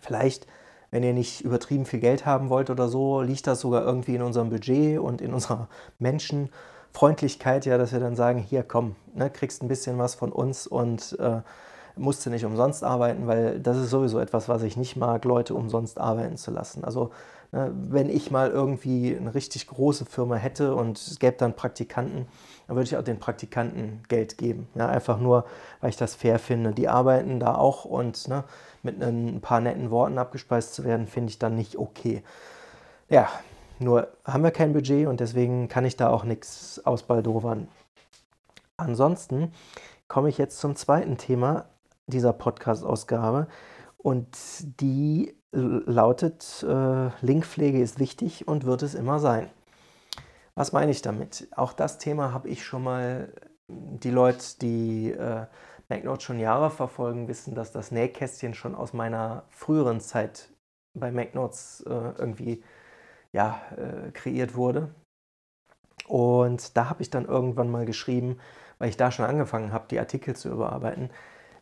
vielleicht, 0.00 0.46
wenn 0.90 1.02
ihr 1.02 1.12
nicht 1.12 1.42
übertrieben 1.42 1.84
viel 1.84 2.00
Geld 2.00 2.26
haben 2.26 2.48
wollt 2.48 2.70
oder 2.70 2.88
so, 2.88 3.20
liegt 3.20 3.46
das 3.46 3.60
sogar 3.60 3.84
irgendwie 3.84 4.14
in 4.14 4.22
unserem 4.22 4.50
Budget 4.50 4.98
und 4.98 5.20
in 5.20 5.34
unserer 5.34 5.68
Menschenfreundlichkeit, 6.96 7.66
ja, 7.66 7.78
dass 7.78 7.92
wir 7.92 8.00
dann 8.00 8.16
sagen, 8.16 8.38
hier 8.38 8.62
komm, 8.62 8.96
ne, 9.14 9.30
kriegst 9.30 9.62
ein 9.62 9.68
bisschen 9.68 9.98
was 9.98 10.14
von 10.14 10.32
uns 10.32 10.66
und 10.66 11.16
äh, 11.18 11.40
musst 11.96 12.24
du 12.24 12.30
nicht 12.30 12.44
umsonst 12.44 12.84
arbeiten, 12.84 13.26
weil 13.26 13.60
das 13.60 13.76
ist 13.76 13.90
sowieso 13.90 14.18
etwas, 14.18 14.48
was 14.48 14.62
ich 14.62 14.76
nicht 14.76 14.96
mag, 14.96 15.24
Leute 15.24 15.54
umsonst 15.54 15.98
arbeiten 15.98 16.36
zu 16.36 16.50
lassen. 16.50 16.84
Also 16.84 17.10
Ne, 17.52 17.72
wenn 17.74 18.10
ich 18.10 18.30
mal 18.30 18.50
irgendwie 18.50 19.16
eine 19.16 19.34
richtig 19.34 19.68
große 19.68 20.04
Firma 20.04 20.34
hätte 20.36 20.74
und 20.74 20.98
es 20.98 21.18
gäbe 21.18 21.36
dann 21.36 21.54
Praktikanten, 21.54 22.26
dann 22.66 22.76
würde 22.76 22.88
ich 22.88 22.96
auch 22.96 23.04
den 23.04 23.20
Praktikanten 23.20 24.02
Geld 24.08 24.36
geben. 24.36 24.68
Ja, 24.74 24.88
einfach 24.88 25.18
nur, 25.18 25.44
weil 25.80 25.90
ich 25.90 25.96
das 25.96 26.14
fair 26.14 26.38
finde. 26.38 26.72
Die 26.72 26.88
arbeiten 26.88 27.38
da 27.38 27.54
auch 27.54 27.84
und 27.84 28.28
ne, 28.28 28.44
mit 28.82 29.02
ein 29.02 29.40
paar 29.40 29.60
netten 29.60 29.90
Worten 29.90 30.18
abgespeist 30.18 30.74
zu 30.74 30.84
werden, 30.84 31.06
finde 31.06 31.30
ich 31.30 31.38
dann 31.38 31.54
nicht 31.54 31.78
okay. 31.78 32.22
Ja, 33.08 33.28
nur 33.78 34.08
haben 34.24 34.42
wir 34.42 34.50
kein 34.50 34.72
Budget 34.72 35.06
und 35.06 35.20
deswegen 35.20 35.68
kann 35.68 35.84
ich 35.84 35.96
da 35.96 36.08
auch 36.08 36.24
nichts 36.24 36.84
ausbaldowern. 36.84 37.68
Ansonsten 38.76 39.52
komme 40.08 40.28
ich 40.28 40.38
jetzt 40.38 40.58
zum 40.58 40.76
zweiten 40.76 41.16
Thema 41.16 41.66
dieser 42.06 42.32
Podcast-Ausgabe 42.32 43.48
und 43.98 44.28
die 44.80 45.34
lautet, 45.52 46.64
äh, 46.68 47.10
Linkpflege 47.24 47.80
ist 47.80 47.98
wichtig 47.98 48.46
und 48.46 48.64
wird 48.64 48.82
es 48.82 48.94
immer 48.94 49.18
sein. 49.18 49.48
Was 50.54 50.72
meine 50.72 50.90
ich 50.90 51.02
damit? 51.02 51.48
Auch 51.56 51.72
das 51.72 51.98
Thema 51.98 52.32
habe 52.32 52.48
ich 52.48 52.64
schon 52.64 52.84
mal, 52.84 53.32
die 53.68 54.10
Leute, 54.10 54.58
die 54.60 55.10
äh, 55.10 55.46
MacNote 55.88 56.22
schon 56.22 56.38
Jahre 56.38 56.70
verfolgen, 56.70 57.28
wissen, 57.28 57.54
dass 57.54 57.72
das 57.72 57.90
Nähkästchen 57.90 58.54
schon 58.54 58.74
aus 58.74 58.92
meiner 58.92 59.44
früheren 59.48 60.00
Zeit 60.00 60.50
bei 60.94 61.10
MacNotes 61.10 61.84
äh, 61.86 62.12
irgendwie 62.18 62.62
ja, 63.36 63.60
äh, 63.76 64.10
kreiert 64.12 64.56
wurde. 64.56 64.94
Und 66.08 66.76
da 66.76 66.88
habe 66.88 67.02
ich 67.02 67.10
dann 67.10 67.26
irgendwann 67.26 67.70
mal 67.70 67.84
geschrieben, 67.84 68.38
weil 68.78 68.88
ich 68.88 68.96
da 68.96 69.10
schon 69.10 69.26
angefangen 69.26 69.72
habe, 69.72 69.88
die 69.90 69.98
Artikel 69.98 70.34
zu 70.34 70.48
überarbeiten, 70.48 71.10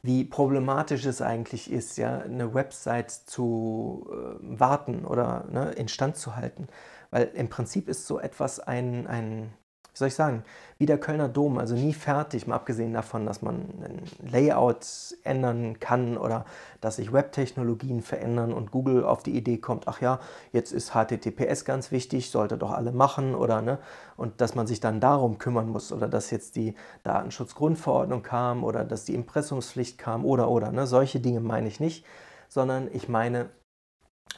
wie 0.02 0.24
problematisch 0.24 1.04
es 1.04 1.20
eigentlich 1.20 1.70
ist, 1.72 1.96
ja, 1.96 2.18
eine 2.18 2.54
Website 2.54 3.10
zu 3.10 4.08
äh, 4.12 4.60
warten 4.60 5.04
oder 5.04 5.46
ne, 5.50 5.72
instand 5.72 6.16
zu 6.16 6.36
halten. 6.36 6.68
Weil 7.10 7.24
im 7.34 7.48
Prinzip 7.48 7.88
ist 7.88 8.06
so 8.06 8.20
etwas 8.20 8.60
ein, 8.60 9.06
ein 9.08 9.52
wie 9.94 9.98
soll 9.98 10.08
ich 10.08 10.16
sagen, 10.16 10.42
wie 10.78 10.86
der 10.86 10.98
Kölner 10.98 11.28
Dom, 11.28 11.56
also 11.56 11.76
nie 11.76 11.94
fertig, 11.94 12.48
mal 12.48 12.56
abgesehen 12.56 12.92
davon, 12.92 13.26
dass 13.26 13.42
man 13.42 13.54
ein 13.80 14.02
Layout 14.28 14.84
ändern 15.22 15.78
kann 15.78 16.18
oder 16.18 16.44
dass 16.80 16.96
sich 16.96 17.12
Webtechnologien 17.12 18.02
verändern 18.02 18.52
und 18.52 18.72
Google 18.72 19.04
auf 19.04 19.22
die 19.22 19.36
Idee 19.36 19.58
kommt, 19.58 19.86
ach 19.86 20.00
ja, 20.00 20.18
jetzt 20.50 20.72
ist 20.72 20.94
HTTPS 20.94 21.64
ganz 21.64 21.92
wichtig, 21.92 22.32
sollte 22.32 22.58
doch 22.58 22.72
alle 22.72 22.90
machen 22.90 23.36
oder 23.36 23.62
ne, 23.62 23.78
und 24.16 24.40
dass 24.40 24.56
man 24.56 24.66
sich 24.66 24.80
dann 24.80 24.98
darum 24.98 25.38
kümmern 25.38 25.68
muss 25.68 25.92
oder 25.92 26.08
dass 26.08 26.32
jetzt 26.32 26.56
die 26.56 26.74
Datenschutzgrundverordnung 27.04 28.24
kam 28.24 28.64
oder 28.64 28.84
dass 28.84 29.04
die 29.04 29.14
Impressumspflicht 29.14 29.96
kam 29.96 30.24
oder 30.24 30.50
oder 30.50 30.72
ne, 30.72 30.88
solche 30.88 31.20
Dinge 31.20 31.38
meine 31.38 31.68
ich 31.68 31.78
nicht, 31.78 32.04
sondern 32.48 32.88
ich 32.92 33.08
meine, 33.08 33.48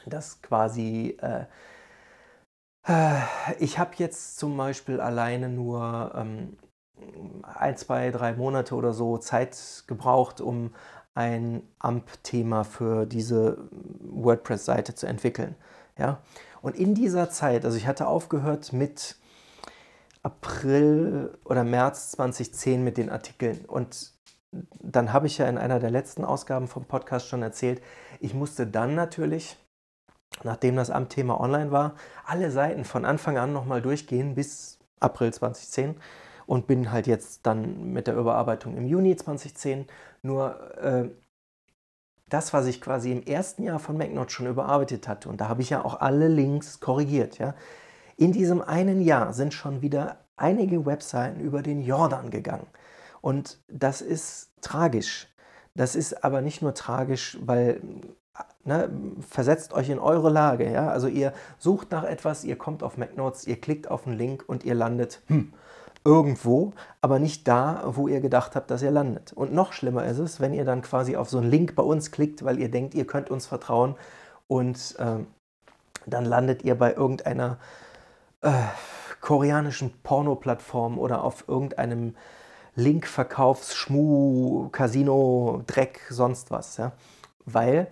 dass 0.05 0.43
quasi 0.43 1.17
äh, 1.19 1.41
äh, 1.41 1.45
ich 3.59 3.79
habe 3.79 3.91
jetzt 3.97 4.37
zum 4.37 4.55
Beispiel 4.55 5.01
alleine 5.01 5.49
nur 5.49 6.13
ähm, 6.15 6.57
ein, 7.43 7.75
zwei, 7.75 8.11
drei 8.11 8.33
Monate 8.33 8.75
oder 8.75 8.93
so 8.93 9.17
Zeit 9.17 9.83
gebraucht, 9.87 10.41
um 10.41 10.73
ein 11.13 11.63
AMP-Thema 11.79 12.63
für 12.63 13.05
diese 13.05 13.57
WordPress-Seite 14.01 14.95
zu 14.95 15.07
entwickeln. 15.07 15.55
Ja? 15.97 16.21
Und 16.61 16.75
in 16.75 16.95
dieser 16.95 17.29
Zeit, 17.29 17.65
also 17.65 17.75
ich 17.75 17.87
hatte 17.87 18.07
aufgehört 18.07 18.71
mit 18.71 19.17
April 20.23 21.37
oder 21.45 21.63
März 21.63 22.11
2010 22.11 22.83
mit 22.83 22.97
den 22.97 23.09
Artikeln 23.09 23.65
und 23.65 24.13
dann 24.79 25.11
habe 25.11 25.27
ich 25.27 25.37
ja 25.37 25.47
in 25.47 25.57
einer 25.57 25.79
der 25.79 25.91
letzten 25.91 26.23
Ausgaben 26.23 26.67
vom 26.67 26.85
Podcast 26.85 27.27
schon 27.27 27.43
erzählt, 27.43 27.81
ich 28.19 28.33
musste 28.33 28.65
dann 28.65 28.95
natürlich 28.95 29.57
nachdem 30.43 30.75
das 30.75 30.89
Amtthema 30.89 31.39
online 31.39 31.71
war, 31.71 31.95
alle 32.25 32.51
Seiten 32.51 32.85
von 32.85 33.05
Anfang 33.05 33.37
an 33.37 33.53
nochmal 33.53 33.81
durchgehen 33.81 34.35
bis 34.35 34.79
April 34.99 35.33
2010 35.33 35.95
und 36.45 36.67
bin 36.67 36.91
halt 36.91 37.07
jetzt 37.07 37.45
dann 37.45 37.91
mit 37.91 38.07
der 38.07 38.15
Überarbeitung 38.15 38.77
im 38.77 38.87
Juni 38.87 39.15
2010. 39.15 39.85
Nur 40.21 40.77
äh, 40.77 41.09
das, 42.29 42.53
was 42.53 42.65
ich 42.65 42.81
quasi 42.81 43.11
im 43.11 43.23
ersten 43.23 43.63
Jahr 43.63 43.79
von 43.79 43.97
MacNote 43.97 44.31
schon 44.31 44.47
überarbeitet 44.47 45.07
hatte, 45.07 45.29
und 45.29 45.39
da 45.39 45.49
habe 45.49 45.61
ich 45.61 45.69
ja 45.69 45.83
auch 45.83 45.99
alle 45.99 46.27
Links 46.27 46.79
korrigiert, 46.79 47.37
ja. 47.37 47.53
In 48.15 48.31
diesem 48.31 48.61
einen 48.61 49.01
Jahr 49.01 49.31
sind 49.33 49.53
schon 49.53 49.83
wieder 49.83 50.25
einige 50.37 50.87
Webseiten 50.87 51.39
über 51.39 51.61
den 51.61 51.81
Jordan 51.81 52.31
gegangen. 52.31 52.65
Und 53.21 53.59
das 53.67 54.01
ist 54.01 54.49
tragisch. 54.61 55.27
Das 55.75 55.95
ist 55.95 56.23
aber 56.23 56.41
nicht 56.41 56.63
nur 56.63 56.73
tragisch, 56.73 57.37
weil 57.41 57.81
ne, 58.63 58.89
versetzt 59.27 59.73
euch 59.73 59.89
in 59.89 59.99
eure 59.99 60.29
Lage. 60.29 60.71
Ja? 60.71 60.89
Also 60.89 61.07
ihr 61.07 61.33
sucht 61.57 61.91
nach 61.91 62.03
etwas, 62.03 62.43
ihr 62.43 62.57
kommt 62.57 62.83
auf 62.83 62.97
MacNotes, 62.97 63.47
ihr 63.47 63.59
klickt 63.59 63.89
auf 63.89 64.05
einen 64.05 64.17
Link 64.17 64.43
und 64.47 64.63
ihr 64.63 64.75
landet 64.75 65.21
hm, 65.27 65.53
irgendwo, 66.03 66.73
aber 67.01 67.19
nicht 67.19 67.47
da, 67.47 67.83
wo 67.85 68.07
ihr 68.07 68.21
gedacht 68.21 68.55
habt, 68.55 68.71
dass 68.71 68.81
ihr 68.81 68.91
landet. 68.91 69.33
Und 69.33 69.53
noch 69.53 69.73
schlimmer 69.73 70.05
ist 70.05 70.19
es, 70.19 70.39
wenn 70.39 70.53
ihr 70.53 70.65
dann 70.65 70.81
quasi 70.81 71.15
auf 71.15 71.29
so 71.29 71.37
einen 71.37 71.49
Link 71.49 71.75
bei 71.75 71.83
uns 71.83 72.11
klickt, 72.11 72.45
weil 72.45 72.59
ihr 72.59 72.69
denkt, 72.69 72.93
ihr 72.93 73.07
könnt 73.07 73.29
uns 73.29 73.45
vertrauen 73.45 73.95
und 74.47 74.95
äh, 74.99 75.17
dann 76.05 76.25
landet 76.25 76.63
ihr 76.63 76.75
bei 76.75 76.93
irgendeiner 76.93 77.57
äh, 78.41 78.51
koreanischen 79.21 79.91
Porno-Plattform 80.03 80.97
oder 80.97 81.23
auf 81.23 81.45
irgendeinem 81.47 82.15
Linkverkaufs, 82.75 83.75
Schmu, 83.75 84.69
Casino, 84.69 85.63
Dreck, 85.67 86.01
sonst 86.09 86.51
was. 86.51 86.77
Ja? 86.77 86.93
Weil 87.45 87.87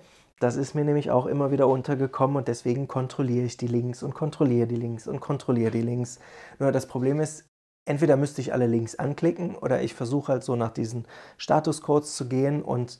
das 0.45 0.57
ist 0.57 0.75
mir 0.75 0.85
nämlich 0.85 1.09
auch 1.09 1.25
immer 1.25 1.49
wieder 1.49 1.67
untergekommen 1.67 2.37
und 2.37 2.47
deswegen 2.47 2.87
kontrolliere 2.87 3.47
ich 3.47 3.57
die 3.57 3.65
Links 3.65 4.03
und 4.03 4.13
kontrolliere 4.13 4.67
die 4.67 4.75
Links 4.75 5.07
und 5.07 5.19
kontrolliere 5.19 5.71
die 5.71 5.81
Links. 5.81 6.19
Nur 6.59 6.71
das 6.71 6.87
Problem 6.87 7.19
ist, 7.19 7.45
entweder 7.85 8.15
müsste 8.15 8.41
ich 8.41 8.53
alle 8.53 8.67
Links 8.67 8.93
anklicken 8.93 9.55
oder 9.55 9.81
ich 9.81 9.95
versuche 9.95 10.33
halt 10.33 10.43
so 10.43 10.55
nach 10.55 10.69
diesen 10.69 11.07
Statuscodes 11.37 12.15
zu 12.15 12.29
gehen 12.29 12.61
und 12.61 12.99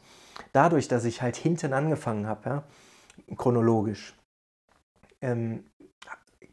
dadurch, 0.54 0.88
dass 0.88 1.06
ich 1.06 1.22
halt 1.22 1.36
hinten 1.36 1.74
angefangen 1.74 2.25
habe, 2.25 2.50
ja, 2.50 2.64
chronologisch, 3.38 4.16
ähm, 5.22 5.66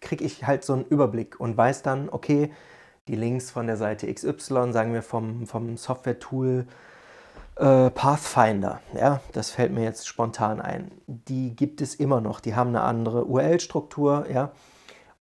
kriege 0.01 0.25
ich 0.25 0.47
halt 0.47 0.63
so 0.63 0.75
einen 0.75 0.85
Überblick 0.85 1.41
und 1.41 1.57
weiß 1.57 1.83
dann, 1.83 2.11
okay, 2.11 2.53
die 3.09 3.17
Links 3.17 3.51
von 3.51 3.67
der 3.67 3.79
Seite 3.79 4.13
XY, 4.13 4.75
sagen 4.75 4.93
wir 4.93 5.03
vom, 5.03 5.47
vom 5.47 5.79
Software-Tool, 5.79 6.67
äh, 7.57 7.91
Pathfinder, 7.91 8.81
ja, 8.95 9.21
das 9.33 9.51
fällt 9.51 9.73
mir 9.73 9.85
jetzt 9.85 10.07
spontan 10.07 10.61
ein. 10.61 10.91
Die 11.07 11.55
gibt 11.55 11.81
es 11.81 11.95
immer 11.95 12.21
noch. 12.21 12.41
Die 12.41 12.55
haben 12.55 12.69
eine 12.69 12.83
andere 12.83 13.27
URL-Struktur, 13.27 14.27
ja. 14.33 14.53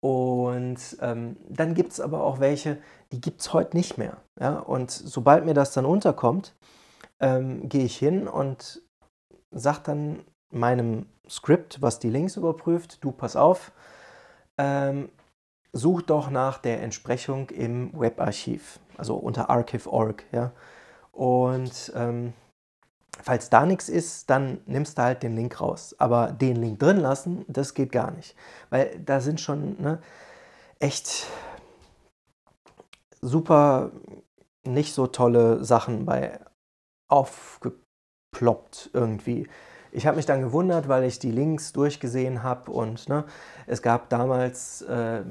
Und 0.01 0.79
ähm, 1.01 1.37
dann 1.49 1.75
gibt 1.75 1.93
es 1.93 2.01
aber 2.01 2.23
auch 2.23 2.39
welche, 2.39 2.79
die 3.11 3.21
gibt 3.21 3.41
es 3.41 3.53
heute 3.53 3.77
nicht 3.77 3.99
mehr. 3.99 4.19
Ja? 4.39 4.59
Und 4.59 4.91
sobald 4.91 5.45
mir 5.45 5.55
das 5.55 5.73
dann 5.73 5.87
unterkommt, 5.87 6.55
ähm, 7.21 7.69
gehe 7.69 7.85
ich 7.85 7.97
hin 7.97 8.29
und 8.29 8.83
sage 9.51 9.81
dann 9.85 10.25
meinem 10.51 11.07
Skript, 11.29 11.83
was 11.83 11.99
die 11.99 12.11
Links 12.11 12.37
überprüft, 12.37 13.03
du 13.03 13.11
pass 13.11 13.35
auf, 13.35 13.73
ähm, 14.57 15.09
such 15.73 16.03
doch 16.03 16.31
nach 16.31 16.59
der 16.59 16.81
Entsprechung 16.83 17.51
im 17.51 17.93
Webarchiv, 17.99 18.79
also 18.97 19.17
unter 19.17 19.51
archive.org. 19.51 20.25
Ja? 20.33 20.53
Und 21.19 21.91
ähm, 21.97 22.33
falls 23.21 23.51
da 23.51 23.67
nichts 23.67 23.89
ist, 23.89 24.31
dann 24.31 24.61
nimmst 24.67 24.97
du 24.99 25.03
halt 25.03 25.25
den 25.25 25.35
Link 25.35 25.61
raus. 25.61 25.97
Aber 25.99 26.31
den 26.31 26.55
Link 26.55 26.79
drin 26.79 26.99
lassen, 26.99 27.45
das 27.49 27.75
geht 27.75 27.91
gar 27.91 28.13
nicht. 28.13 28.37
Weil 28.71 29.01
da 29.05 29.19
sind 29.19 29.41
schon 29.41 29.83
ne, 29.83 30.01
echt 30.79 31.27
super 33.21 33.91
nicht 34.65 34.95
so 34.95 35.09
tolle 35.09 35.65
Sachen 35.65 36.07
bei 36.07 36.39
aufgeploppt 37.09 38.91
irgendwie. 38.93 39.49
Ich 39.91 40.07
habe 40.07 40.17
mich 40.17 40.27
dann 40.27 40.43
gewundert, 40.43 40.89
weil 40.89 41.05
ich 41.05 41.19
die 41.19 41.31
Links 41.31 41.73
durchgesehen 41.73 42.43
habe 42.43 42.71
und 42.71 43.09
ne, 43.09 43.25
es 43.67 43.81
gab 43.81 44.11
damals 44.11 44.83
äh, 44.83 45.23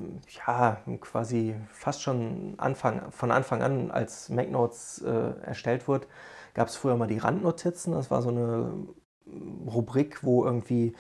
ja 0.48 0.78
quasi 1.00 1.56
fast 1.72 2.02
schon 2.02 2.56
Anfang, 2.58 3.12
von 3.12 3.32
Anfang 3.32 3.62
an, 3.62 3.92
als 3.92 4.30
MacNotes 4.30 5.04
äh, 5.06 5.46
erstellt 5.46 5.88
wurde, 5.88 6.08
gab 6.54 6.70
es 6.70 6.76
früher 6.76 6.96
mal 6.96 7.08
die 7.08 7.20
Randnotizen. 7.20 7.94
Das 7.94 8.10
war 8.10 8.22
so 8.22 8.30
eine 8.30 8.72
Rubrik, 9.68 10.24
wo 10.24 10.44
irgendwie 10.44 10.94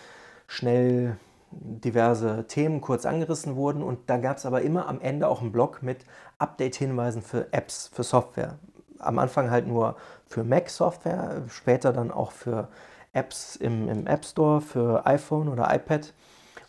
schnell 0.47 1.17
diverse 1.51 2.45
Themen 2.47 2.81
kurz 2.81 3.05
angerissen 3.05 3.55
wurden 3.55 3.81
und 3.81 4.09
da 4.09 4.17
gab 4.17 4.37
es 4.37 4.45
aber 4.45 4.61
immer 4.61 4.87
am 4.87 5.01
Ende 5.01 5.27
auch 5.27 5.41
einen 5.41 5.51
Blog 5.51 5.81
mit 5.81 6.05
Update-Hinweisen 6.37 7.21
für 7.21 7.51
Apps, 7.53 7.89
für 7.93 8.03
Software. 8.03 8.59
Am 8.99 9.17
Anfang 9.17 9.49
halt 9.49 9.67
nur 9.67 9.95
für 10.25 10.43
Mac-Software, 10.43 11.43
später 11.47 11.93
dann 11.93 12.11
auch 12.11 12.31
für 12.31 12.67
Apps 13.17 13.55
im, 13.55 13.89
im 13.89 14.07
App 14.07 14.23
Store 14.25 14.61
für 14.61 15.05
iPhone 15.05 15.49
oder 15.49 15.73
iPad. 15.73 16.13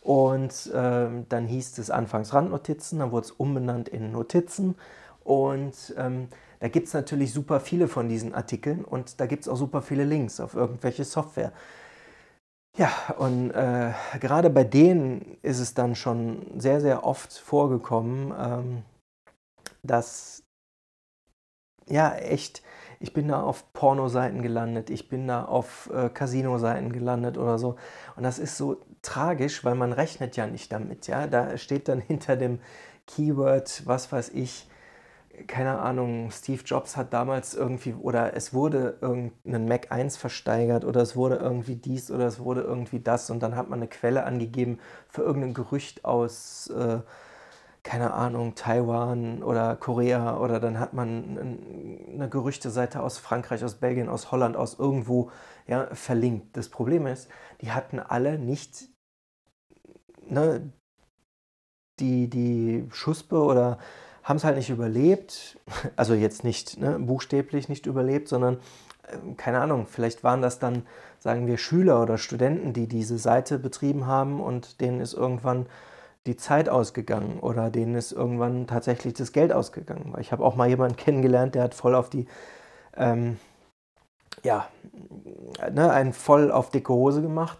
Und 0.00 0.70
ähm, 0.74 1.26
dann 1.28 1.46
hieß 1.46 1.78
es 1.78 1.90
anfangs 1.90 2.32
Randnotizen, 2.32 3.00
dann 3.00 3.12
wurde 3.12 3.26
es 3.26 3.30
umbenannt 3.32 3.88
in 3.88 4.10
Notizen. 4.10 4.76
Und 5.22 5.94
ähm, 5.98 6.28
da 6.60 6.68
gibt 6.68 6.88
es 6.88 6.94
natürlich 6.94 7.32
super 7.32 7.60
viele 7.60 7.88
von 7.88 8.08
diesen 8.08 8.34
Artikeln 8.34 8.84
und 8.84 9.20
da 9.20 9.26
gibt 9.26 9.42
es 9.42 9.48
auch 9.48 9.56
super 9.56 9.82
viele 9.82 10.04
Links 10.04 10.40
auf 10.40 10.54
irgendwelche 10.54 11.04
Software. 11.04 11.52
Ja, 12.76 12.90
und 13.18 13.50
äh, 13.50 13.92
gerade 14.20 14.50
bei 14.50 14.64
denen 14.64 15.36
ist 15.42 15.58
es 15.58 15.74
dann 15.74 15.94
schon 15.94 16.46
sehr, 16.58 16.80
sehr 16.80 17.04
oft 17.04 17.32
vorgekommen, 17.32 18.32
ähm, 18.38 18.82
dass 19.82 20.42
ja 21.88 22.14
echt 22.14 22.62
ich 23.00 23.12
bin 23.12 23.28
da 23.28 23.42
auf 23.42 23.72
Porno-Seiten 23.72 24.42
gelandet, 24.42 24.90
ich 24.90 25.08
bin 25.08 25.26
da 25.28 25.44
auf 25.44 25.90
äh, 25.94 26.08
Casino-Seiten 26.08 26.92
gelandet 26.92 27.38
oder 27.38 27.58
so. 27.58 27.76
Und 28.16 28.24
das 28.24 28.38
ist 28.38 28.56
so 28.56 28.76
tragisch, 29.02 29.64
weil 29.64 29.74
man 29.74 29.92
rechnet 29.92 30.36
ja 30.36 30.46
nicht 30.46 30.72
damit. 30.72 31.06
Ja? 31.06 31.26
Da 31.26 31.56
steht 31.56 31.88
dann 31.88 32.00
hinter 32.06 32.36
dem 32.36 32.60
Keyword, 33.06 33.82
was 33.86 34.10
weiß 34.10 34.30
ich, 34.30 34.68
keine 35.46 35.78
Ahnung, 35.78 36.30
Steve 36.32 36.62
Jobs 36.64 36.96
hat 36.96 37.12
damals 37.12 37.54
irgendwie, 37.54 37.94
oder 37.94 38.34
es 38.34 38.52
wurde 38.52 38.98
irgendein 39.00 39.68
Mac 39.68 39.92
1 39.92 40.16
versteigert 40.16 40.84
oder 40.84 41.00
es 41.00 41.14
wurde 41.14 41.36
irgendwie 41.36 41.76
dies 41.76 42.10
oder 42.10 42.26
es 42.26 42.40
wurde 42.40 42.62
irgendwie 42.62 42.98
das 42.98 43.30
und 43.30 43.40
dann 43.40 43.54
hat 43.54 43.68
man 43.68 43.78
eine 43.78 43.88
Quelle 43.88 44.24
angegeben 44.24 44.80
für 45.08 45.22
irgendein 45.22 45.54
Gerücht 45.54 46.04
aus, 46.04 46.68
äh, 46.70 46.98
keine 47.82 48.12
Ahnung, 48.12 48.54
Taiwan 48.54 49.42
oder 49.42 49.76
Korea 49.76 50.38
oder 50.38 50.61
dann 50.61 50.78
hat 50.78 50.92
man 50.92 51.58
eine 52.12 52.28
Gerüchteseite 52.28 53.02
aus 53.02 53.18
Frankreich, 53.18 53.64
aus 53.64 53.76
Belgien, 53.76 54.08
aus 54.08 54.30
Holland, 54.32 54.56
aus 54.56 54.78
irgendwo 54.78 55.30
ja, 55.66 55.87
verlinkt. 55.94 56.56
Das 56.56 56.68
Problem 56.68 57.06
ist, 57.06 57.28
die 57.61 57.73
hatten 57.73 57.99
alle 57.99 58.38
nicht 58.38 58.88
ne, 60.30 60.73
die, 62.00 62.28
die 62.28 62.87
Schuspe 62.90 63.42
oder 63.42 63.78
haben 64.23 64.37
es 64.37 64.44
halt 64.44 64.56
nicht 64.56 64.70
überlebt. 64.70 65.58
Also 65.97 66.14
jetzt 66.14 66.44
nicht 66.44 66.78
ne, 66.78 66.99
buchstäblich 66.99 67.68
nicht 67.68 67.87
überlebt, 67.87 68.28
sondern 68.28 68.58
äh, 69.08 69.35
keine 69.37 69.61
Ahnung, 69.61 69.87
vielleicht 69.87 70.23
waren 70.25 70.42
das 70.42 70.58
dann, 70.58 70.87
sagen 71.18 71.47
wir, 71.47 71.58
Schüler 71.58 72.02
oder 72.02 72.18
Studenten, 72.18 72.73
die 72.73 72.87
diese 72.87 73.18
Seite 73.18 73.58
betrieben 73.58 74.06
haben 74.06 74.40
und 74.40 74.80
denen 74.80 75.00
ist 75.00 75.14
irgendwann 75.14 75.66
die 76.28 76.37
Zeit 76.37 76.68
ausgegangen 76.68 77.40
oder 77.40 77.70
denen 77.70 77.97
ist 77.97 78.12
irgendwann 78.12 78.66
tatsächlich 78.66 79.14
das 79.14 79.32
Geld 79.32 79.52
ausgegangen. 79.52 80.14
Ich 80.20 80.30
habe 80.30 80.44
auch 80.44 80.54
mal 80.54 80.68
jemanden 80.68 80.97
kennengelernt, 80.97 81.54
der 81.54 81.64
hat 81.64 81.75
voll 81.75 81.94
auf 81.94 82.11
die, 82.11 82.26
ähm, 82.97 83.38
ja, 84.44 84.68
ne, 85.73 85.90
einen 85.90 86.12
voll 86.12 86.52
auf 86.52 86.70
dicke 86.70 86.92
Hose 86.92 87.23
gemacht 87.23 87.58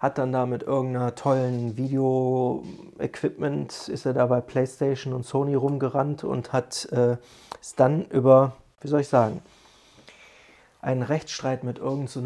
hat 0.00 0.18
dann 0.18 0.32
da 0.32 0.46
mit 0.46 0.62
irgendeiner 0.62 1.14
tollen 1.14 1.76
Video-Equipment, 1.76 3.88
ist 3.88 4.06
er 4.06 4.14
da 4.14 4.26
bei 4.26 4.40
PlayStation 4.40 5.12
und 5.12 5.24
Sony 5.24 5.54
rumgerannt 5.54 6.24
und 6.24 6.52
hat 6.52 6.88
äh, 6.92 7.16
es 7.60 7.74
dann 7.74 8.04
über, 8.04 8.52
wie 8.80 8.88
soll 8.88 9.00
ich 9.00 9.08
sagen, 9.08 9.42
einen 10.80 11.02
Rechtsstreit 11.02 11.64
mit 11.64 11.78
irgendeinem, 11.78 12.06
so 12.06 12.20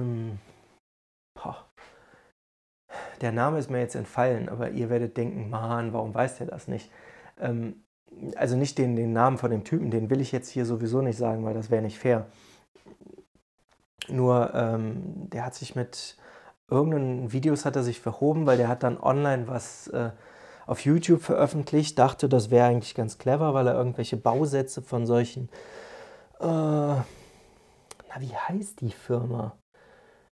der 3.23 3.33
Name 3.33 3.59
ist 3.59 3.71
mir 3.71 3.81
jetzt 3.81 3.95
entfallen, 3.95 4.49
aber 4.49 4.71
ihr 4.71 4.91
werdet 4.91 5.17
denken, 5.17 5.49
Mann, 5.49 5.93
warum 5.93 6.15
weiß 6.15 6.39
der 6.39 6.49
das 6.49 6.69
nicht? 6.69 6.91
Ähm, 7.41 7.85
also 8.37 8.57
nicht 8.57 8.79
den, 8.79 8.97
den 8.97 9.13
Namen 9.13 9.39
von 9.39 9.51
dem 9.51 9.65
Typen, 9.65 9.91
den 9.91 10.11
will 10.11 10.21
ich 10.21 10.33
jetzt 10.33 10.49
hier 10.49 10.67
sowieso 10.67 11.01
nicht 11.01 11.17
sagen, 11.17 11.45
weil 11.45 11.55
das 11.55 11.71
wäre 11.71 11.83
nicht 11.83 11.99
fair. 11.99 12.27
Nur 14.09 14.53
ähm, 14.55 15.31
der 15.31 15.47
hat 15.47 15.55
sich 15.55 15.75
mit 15.75 16.17
irgendeinen 16.69 17.33
Videos 17.33 17.65
hat 17.65 17.77
er 17.77 17.83
sich 17.83 18.01
verhoben, 18.01 18.47
weil 18.47 18.57
der 18.57 18.69
hat 18.69 18.83
dann 18.83 18.99
online 18.99 19.47
was 19.47 19.89
äh, 19.89 20.11
auf 20.67 20.81
YouTube 20.81 21.23
veröffentlicht, 21.23 21.99
dachte, 21.99 22.29
das 22.29 22.51
wäre 22.51 22.67
eigentlich 22.67 22.95
ganz 22.95 23.19
clever, 23.19 23.55
weil 23.55 23.67
er 23.67 23.75
irgendwelche 23.75 24.17
Bausätze 24.17 24.83
von 24.83 25.07
solchen, 25.07 25.49
äh, 26.41 26.47
na, 26.47 27.05
wie 28.19 28.35
heißt 28.35 28.81
die 28.81 28.91
Firma? 28.91 29.57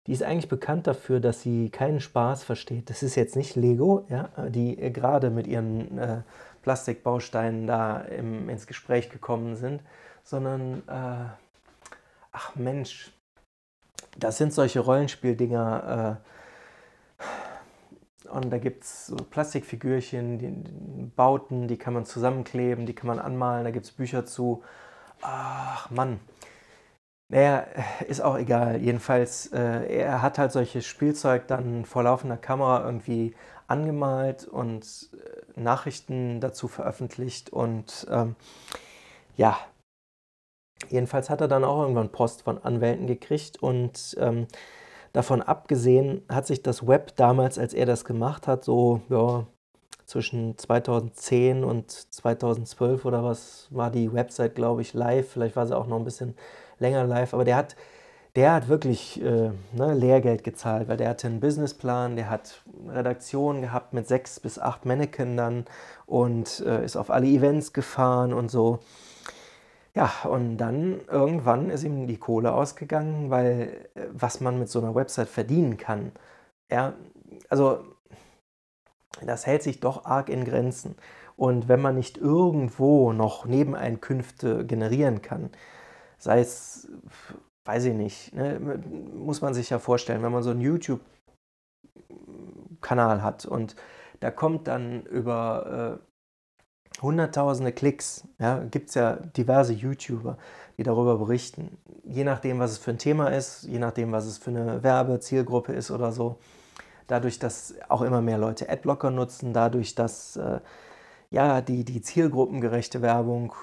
Die 0.07 0.11
ist 0.11 0.23
eigentlich 0.23 0.49
bekannt 0.49 0.87
dafür, 0.87 1.19
dass 1.19 1.41
sie 1.41 1.69
keinen 1.69 1.99
Spaß 1.99 2.43
versteht. 2.43 2.89
Das 2.89 3.01
ist 3.01 3.15
jetzt 3.15 3.35
nicht 3.35 3.55
Lego, 3.55 4.05
ja, 4.09 4.29
die 4.49 4.75
gerade 4.93 5.31
mit 5.31 5.47
ihren 5.47 5.97
äh, 5.97 6.21
Plastikbausteinen 6.61 7.65
da 7.65 8.01
im, 8.01 8.49
ins 8.49 8.67
Gespräch 8.67 9.09
gekommen 9.09 9.55
sind, 9.55 9.81
sondern, 10.23 10.83
äh, 10.87 11.25
ach 12.31 12.55
Mensch, 12.55 13.11
das 14.17 14.37
sind 14.37 14.53
solche 14.53 14.79
Rollenspieldinger. 14.79 16.19
Äh, 16.21 16.25
und 18.29 18.51
da 18.51 18.57
gibt 18.57 18.83
es 18.83 19.07
so 19.07 19.15
Plastikfigürchen, 19.15 20.39
die, 20.39 20.51
die 20.51 21.03
Bauten, 21.03 21.67
die 21.67 21.77
kann 21.77 21.93
man 21.93 22.05
zusammenkleben, 22.05 22.85
die 22.85 22.93
kann 22.93 23.07
man 23.07 23.19
anmalen, 23.19 23.63
da 23.63 23.71
gibt 23.71 23.85
es 23.85 23.91
Bücher 23.91 24.25
zu. 24.25 24.63
Ach 25.21 25.89
Mann. 25.89 26.19
Naja, 27.29 27.65
ist 28.07 28.21
auch 28.21 28.37
egal. 28.37 28.81
Jedenfalls, 28.81 29.47
äh, 29.47 29.97
er 30.03 30.21
hat 30.21 30.37
halt 30.37 30.51
solches 30.51 30.85
Spielzeug 30.85 31.47
dann 31.47 31.85
vor 31.85 32.03
laufender 32.03 32.37
Kamera 32.37 32.85
irgendwie 32.85 33.35
angemalt 33.67 34.47
und 34.47 35.09
äh, 35.55 35.59
Nachrichten 35.59 36.39
dazu 36.39 36.67
veröffentlicht. 36.67 37.51
Und 37.51 38.05
ähm, 38.11 38.35
ja, 39.37 39.57
Jedenfalls 40.89 41.29
hat 41.29 41.41
er 41.41 41.47
dann 41.47 41.63
auch 41.63 41.81
irgendwann 41.81 42.11
Post 42.11 42.43
von 42.43 42.57
Anwälten 42.63 43.07
gekriegt 43.07 43.61
und 43.61 44.15
ähm, 44.19 44.47
davon 45.13 45.41
abgesehen 45.41 46.21
hat 46.29 46.45
sich 46.47 46.63
das 46.63 46.85
Web 46.87 47.15
damals, 47.15 47.57
als 47.57 47.73
er 47.73 47.85
das 47.85 48.05
gemacht 48.05 48.47
hat, 48.47 48.63
so 48.63 49.01
ja, 49.09 49.47
zwischen 50.05 50.57
2010 50.57 51.63
und 51.63 51.89
2012 51.91 53.05
oder 53.05 53.23
was 53.23 53.67
war 53.71 53.89
die 53.89 54.13
Website, 54.13 54.55
glaube 54.55 54.81
ich, 54.81 54.93
live. 54.93 55.29
Vielleicht 55.29 55.55
war 55.55 55.65
sie 55.65 55.75
auch 55.75 55.87
noch 55.87 55.97
ein 55.97 56.03
bisschen 56.03 56.35
länger 56.79 57.05
live, 57.05 57.33
aber 57.33 57.45
der 57.45 57.55
hat, 57.55 57.75
der 58.35 58.53
hat 58.53 58.67
wirklich 58.67 59.21
äh, 59.21 59.51
ne, 59.73 59.93
Lehrgeld 59.93 60.43
gezahlt, 60.43 60.87
weil 60.87 60.97
der 60.97 61.09
hatte 61.09 61.27
einen 61.27 61.39
Businessplan, 61.39 62.15
der 62.15 62.29
hat 62.29 62.63
Redaktion 62.87 63.61
gehabt 63.61 63.93
mit 63.93 64.07
sechs 64.07 64.39
bis 64.39 64.59
acht 64.59 64.85
Mannekindern 64.85 65.65
und 66.05 66.61
äh, 66.65 66.83
ist 66.83 66.97
auf 66.97 67.09
alle 67.09 67.27
Events 67.27 67.73
gefahren 67.73 68.33
und 68.33 68.49
so. 68.49 68.79
Ja, 69.95 70.11
und 70.29 70.57
dann 70.57 70.99
irgendwann 71.09 71.69
ist 71.69 71.83
ihm 71.85 72.05
die 72.07 72.17
Kohle 72.17 72.53
ausgegangen, 72.53 73.29
weil 73.29 73.87
äh, 73.95 74.01
was 74.11 74.41
man 74.41 74.59
mit 74.59 74.69
so 74.69 74.79
einer 74.79 74.93
Website 74.95 75.29
verdienen 75.29 75.77
kann, 75.77 76.11
ja, 76.69 76.93
also 77.49 77.85
das 79.25 79.45
hält 79.45 79.63
sich 79.63 79.79
doch 79.79 80.05
arg 80.05 80.29
in 80.29 80.45
Grenzen. 80.45 80.95
Und 81.37 81.67
wenn 81.67 81.81
man 81.81 81.95
nicht 81.95 82.17
irgendwo 82.17 83.13
noch 83.13 83.45
Nebeneinkünfte 83.45 84.65
generieren 84.65 85.21
kann, 85.21 85.49
sei 86.17 86.39
es, 86.39 86.87
weiß 87.65 87.85
ich 87.85 87.93
nicht, 87.93 88.33
ne, 88.33 88.59
muss 89.13 89.41
man 89.41 89.53
sich 89.53 89.69
ja 89.69 89.79
vorstellen, 89.79 90.23
wenn 90.23 90.31
man 90.31 90.43
so 90.43 90.51
einen 90.51 90.61
YouTube-Kanal 90.61 93.23
hat 93.23 93.45
und 93.45 93.75
da 94.19 94.31
kommt 94.31 94.67
dann 94.67 95.03
über 95.03 95.99
äh, 96.01 96.05
hunderttausende 97.01 97.71
Klicks. 97.71 98.27
Ja, 98.39 98.59
gibt 98.59 98.89
es 98.89 98.95
ja 98.95 99.15
diverse 99.15 99.73
YouTuber, 99.73 100.37
die 100.77 100.83
darüber 100.83 101.17
berichten. 101.17 101.77
Je 102.03 102.23
nachdem, 102.23 102.59
was 102.59 102.71
es 102.71 102.77
für 102.77 102.91
ein 102.91 102.97
Thema 102.97 103.29
ist, 103.29 103.63
je 103.63 103.79
nachdem, 103.79 104.11
was 104.11 104.25
es 104.25 104.37
für 104.37 104.51
eine 104.51 104.83
Werbezielgruppe 104.83 105.73
ist 105.73 105.91
oder 105.91 106.11
so. 106.11 106.37
Dadurch, 107.07 107.39
dass 107.39 107.75
auch 107.89 108.01
immer 108.01 108.21
mehr 108.21 108.37
Leute 108.37 108.69
Adblocker 108.69 109.11
nutzen, 109.11 109.53
dadurch, 109.53 109.95
dass 109.95 110.37
äh, 110.37 110.59
ja, 111.29 111.61
die, 111.61 111.83
die 111.83 112.01
zielgruppengerechte 112.01 113.01
Werbung 113.01 113.53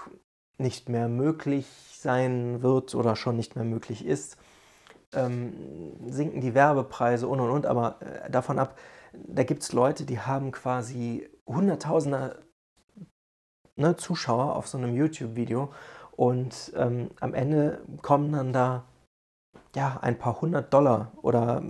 nicht 0.59 0.89
mehr 0.89 1.09
möglich 1.09 1.67
sein 1.99 2.63
wird 2.63 2.95
oder 2.95 3.17
schon 3.17 3.37
nicht 3.37 3.57
mehr 3.57 3.65
möglich 3.65 4.05
ist, 4.05 4.37
ähm, 5.15 5.53
sinken 6.07 6.41
die 6.41 6.55
Werbepreise 6.55 7.29
und 7.29 7.41
und 7.41 7.51
und. 7.51 7.67
Aber 7.67 7.97
äh, 8.01 8.31
davon 8.31 8.59
ab, 8.59 8.79
da 9.13 9.45
gibt 9.45 9.63
es 9.63 9.73
Leute, 9.73 10.05
die 10.05 10.21
haben 10.21 10.53
quasi 10.53 11.29
Hunderttausende 11.47 12.41
ne, 13.77 13.97
Zuschauer 13.97 14.57
auf 14.57 14.69
so 14.69 14.79
einem 14.79 14.95
YouTube-Video 14.95 15.73
und 16.17 16.73
ähm, 16.77 17.11
am 17.21 17.35
Ende 17.35 17.83
kommen 18.03 18.33
dann 18.33 18.53
da 18.53 18.85
ja 19.75 19.99
ein 20.03 20.19
paar 20.19 20.41
hundert 20.41 20.73
Dollar 20.73 21.13
oder 21.23 21.63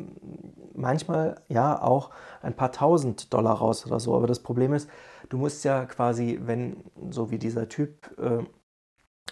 manchmal 0.74 1.40
ja 1.48 1.80
auch 1.80 2.10
ein 2.42 2.54
paar 2.54 2.72
tausend 2.72 3.32
Dollar 3.32 3.54
raus 3.54 3.86
oder 3.86 4.00
so. 4.00 4.16
Aber 4.16 4.26
das 4.26 4.40
Problem 4.42 4.72
ist, 4.72 4.90
du 5.28 5.38
musst 5.38 5.64
ja 5.64 5.84
quasi, 5.86 6.40
wenn 6.42 6.84
so 7.10 7.30
wie 7.30 7.38
dieser 7.38 7.68
Typ 7.68 8.18
äh, 8.18 8.44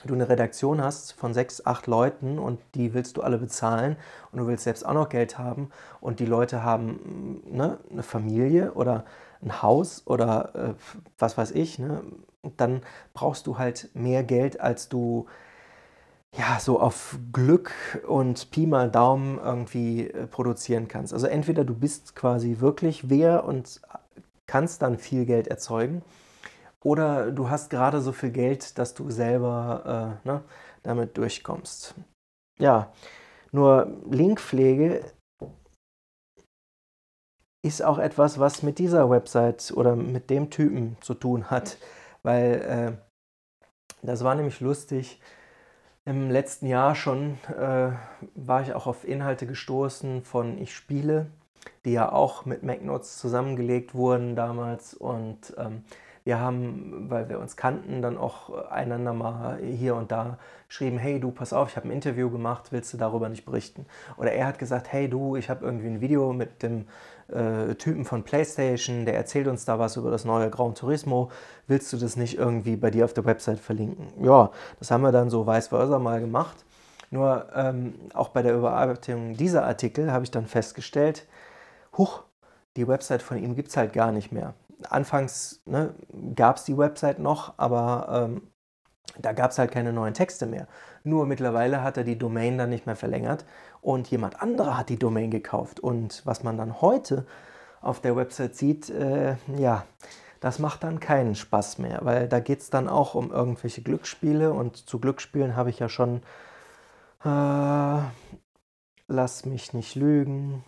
du 0.05 0.15
eine 0.15 0.29
Redaktion 0.29 0.83
hast 0.83 1.13
von 1.13 1.35
sechs, 1.35 1.67
acht 1.67 1.87
Leuten 1.87 2.39
und 2.39 2.61
die 2.75 2.95
willst 2.95 3.17
du 3.17 3.23
alle 3.23 3.39
bezahlen 3.39 3.97
und 4.33 4.39
du 4.39 4.47
willst 4.47 4.65
selbst 4.65 4.85
auch 4.87 4.95
noch 4.95 5.09
Geld 5.09 5.39
haben 5.39 5.71
und 6.01 6.21
die 6.21 6.27
Leute 6.27 6.63
haben 6.63 7.43
ne, 7.45 7.79
eine 7.91 8.03
Familie 8.03 8.73
oder 8.73 9.05
ein 9.43 9.63
Haus 9.63 10.07
oder 10.07 10.55
äh, 10.55 10.75
was 11.19 11.37
weiß 11.37 11.53
ich, 11.53 11.79
ne, 11.79 12.03
dann 12.57 12.83
brauchst 13.13 13.47
du 13.47 13.59
halt 13.59 13.91
mehr 13.95 14.25
Geld, 14.25 14.61
als 14.61 14.89
du 14.89 15.27
ja 16.37 16.61
so 16.61 16.81
auf 16.81 17.19
Glück 17.33 17.73
und 18.07 18.51
Pi 18.51 18.67
mal 18.67 18.91
Daumen 18.91 19.39
irgendwie 19.39 20.09
äh, 20.09 20.27
produzieren 20.27 20.89
kannst. 20.89 21.13
Also 21.13 21.27
entweder 21.27 21.65
du 21.65 21.75
bist 21.75 22.15
quasi 22.17 22.61
wirklich 22.61 23.11
wer 23.11 23.45
und 23.45 23.81
kannst 24.47 24.83
dann 24.83 24.99
viel 24.99 25.27
Geld 25.27 25.49
erzeugen 25.49 26.03
oder 26.85 27.31
du 27.31 27.51
hast 27.51 27.71
gerade 27.71 28.01
so 28.01 28.13
viel 28.13 28.31
Geld, 28.31 28.79
dass 28.79 28.95
du 28.95 29.11
selber 29.11 30.19
äh, 30.25 30.29
ne, 30.29 30.43
damit 30.83 31.17
durchkommst. 31.17 31.95
Ja, 32.59 32.93
nur 33.53 34.01
Linkpflege 34.11 35.05
ist 37.63 37.83
auch 37.83 37.99
etwas, 37.99 38.39
was 38.39 38.63
mit 38.63 38.79
dieser 38.79 39.11
Website 39.11 39.73
oder 39.77 39.97
mit 39.97 40.31
dem 40.31 40.51
Typen 40.51 40.97
zu 41.01 41.15
tun 41.15 41.51
hat, 41.51 41.77
weil 42.23 42.97
äh, 42.97 43.11
das 44.03 44.25
war 44.25 44.35
nämlich 44.35 44.61
lustig. 44.61 45.21
Im 46.07 46.31
letzten 46.31 46.67
Jahr 46.67 46.95
schon 46.95 47.39
äh, 47.49 47.91
war 48.35 48.63
ich 48.63 48.73
auch 48.73 48.87
auf 48.87 49.07
Inhalte 49.07 49.47
gestoßen 49.47 50.25
von 50.25 50.57
Ich 50.57 50.75
spiele, 50.75 51.27
die 51.85 51.93
ja 51.93 52.11
auch 52.11 52.47
mit 52.47 52.63
MacNotes 52.63 53.19
zusammengelegt 53.19 53.95
wurden 53.95 54.35
damals 54.35 54.95
und 54.95 55.55
ähm, 55.59 55.85
Wir 56.31 56.39
haben, 56.39 57.07
weil 57.09 57.29
wir 57.29 57.41
uns 57.41 57.57
kannten, 57.57 58.03
dann 58.03 58.17
auch 58.17 58.71
einander 58.71 59.13
mal 59.13 59.59
hier 59.59 59.97
und 59.97 60.13
da 60.13 60.39
geschrieben, 60.69 60.97
hey 60.97 61.19
du, 61.19 61.33
pass 61.33 61.53
auf, 61.53 61.71
ich 61.71 61.77
habe 61.77 61.89
ein 61.89 61.91
Interview 61.91 62.31
gemacht, 62.31 62.71
willst 62.71 62.93
du 62.93 62.99
darüber 62.99 63.29
nicht 63.29 63.45
berichten? 63.45 63.85
Oder 64.17 64.31
er 64.31 64.47
hat 64.47 64.61
gesagt, 64.61 64.93
hey 64.93 65.09
du, 65.09 65.35
ich 65.35 65.51
habe 65.51 65.65
irgendwie 65.65 65.89
ein 65.89 66.01
Video 66.01 66.33
mit 66.33 66.63
dem 66.63 66.87
äh, 67.33 67.75
Typen 67.75 68.05
von 68.05 68.23
PlayStation, 68.23 69.07
der 69.07 69.17
erzählt 69.17 69.49
uns 69.49 69.65
da 69.65 69.81
was 69.81 69.97
über 69.97 70.13
das 70.13 70.25
neue 70.25 70.51
Gran 70.51 70.77
Turismo, 70.77 71.33
willst 71.67 71.93
du 71.93 71.97
das 71.97 72.15
nicht 72.15 72.39
irgendwie 72.39 72.77
bei 72.77 72.93
dir 72.93 73.07
auf 73.07 73.13
der 73.13 73.25
Website 73.25 73.59
verlinken? 73.59 74.07
Ja, 74.23 74.53
das 74.79 74.93
haben 74.93 75.03
wir 75.03 75.11
dann 75.11 75.31
so 75.31 75.49
vice 75.49 75.67
versa 75.67 75.99
mal 75.99 76.21
gemacht. 76.21 76.65
Nur 77.11 77.47
ähm, 77.57 77.95
auch 78.15 78.29
bei 78.29 78.43
der 78.43 78.55
Überarbeitung 78.55 79.35
dieser 79.35 79.65
Artikel 79.65 80.13
habe 80.13 80.23
ich 80.23 80.31
dann 80.31 80.47
festgestellt, 80.47 81.27
huch, 81.99 82.23
die 82.81 82.89
Website 82.89 83.21
von 83.21 83.37
ihm 83.37 83.55
gibt 83.55 83.69
es 83.69 83.77
halt 83.77 83.93
gar 83.93 84.11
nicht 84.11 84.33
mehr. 84.33 84.55
Anfangs 84.89 85.61
ne, 85.67 85.95
gab 86.35 86.57
es 86.57 86.65
die 86.65 86.79
Website 86.79 87.19
noch, 87.19 87.55
aber 87.59 88.31
ähm, 88.31 88.43
da 89.19 89.33
gab 89.33 89.51
es 89.51 89.59
halt 89.59 89.71
keine 89.71 89.93
neuen 89.93 90.15
Texte 90.15 90.47
mehr. 90.47 90.67
Nur 91.05 91.27
mittlerweile 91.27 91.83
hat 91.83 91.99
er 91.99 92.05
die 92.05 92.17
Domain 92.17 92.57
dann 92.57 92.71
nicht 92.71 92.87
mehr 92.87 92.97
verlängert 92.97 93.45
und 93.83 94.11
jemand 94.11 94.41
anderer 94.41 94.79
hat 94.79 94.89
die 94.89 94.99
Domain 94.99 95.31
gekauft. 95.31 95.79
Und 95.79 96.23
was 96.25 96.43
man 96.43 96.57
dann 96.57 96.81
heute 96.81 97.27
auf 97.83 98.01
der 98.01 98.17
Website 98.17 98.57
sieht, 98.57 98.89
äh, 98.89 99.37
ja, 99.59 99.85
das 100.41 100.59
macht 100.59 100.83
dann 100.83 101.01
keinen 101.01 101.35
Spaß 101.35 101.77
mehr, 101.79 101.99
weil 102.03 102.29
da 102.29 102.41
geht 102.41 102.61
es 102.61 102.71
dann 102.71 102.89
auch 102.89 103.15
um 103.15 103.31
irgendwelche 103.31 103.83
Glücksspiele 103.83 104.55
und 104.55 104.89
zu 104.89 104.99
Glücksspielen 104.99 105.55
habe 105.55 105.69
ich 105.69 105.79
ja 105.81 105.91
schon, 105.91 106.23
äh, 107.25 108.01
lass 109.07 109.45
mich 109.45 109.75
nicht 109.75 109.97
lügen, 109.97 110.65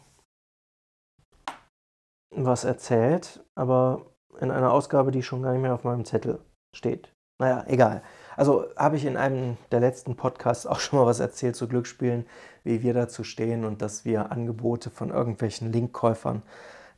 was 2.46 2.64
erzählt, 2.64 3.44
aber 3.54 4.06
in 4.40 4.50
einer 4.50 4.72
Ausgabe, 4.72 5.10
die 5.10 5.22
schon 5.22 5.42
gar 5.42 5.52
nicht 5.52 5.62
mehr 5.62 5.74
auf 5.74 5.84
meinem 5.84 6.04
Zettel 6.04 6.40
steht. 6.74 7.12
Naja, 7.38 7.64
egal. 7.66 8.02
Also 8.36 8.66
habe 8.76 8.96
ich 8.96 9.04
in 9.04 9.16
einem 9.16 9.56
der 9.70 9.80
letzten 9.80 10.16
Podcasts 10.16 10.66
auch 10.66 10.80
schon 10.80 10.98
mal 10.98 11.06
was 11.06 11.20
erzählt 11.20 11.56
zu 11.56 11.68
Glücksspielen, 11.68 12.26
wie 12.64 12.82
wir 12.82 12.94
dazu 12.94 13.24
stehen 13.24 13.64
und 13.64 13.82
dass 13.82 14.04
wir 14.04 14.30
Angebote 14.30 14.90
von 14.90 15.10
irgendwelchen 15.10 15.72
Linkkäufern 15.72 16.42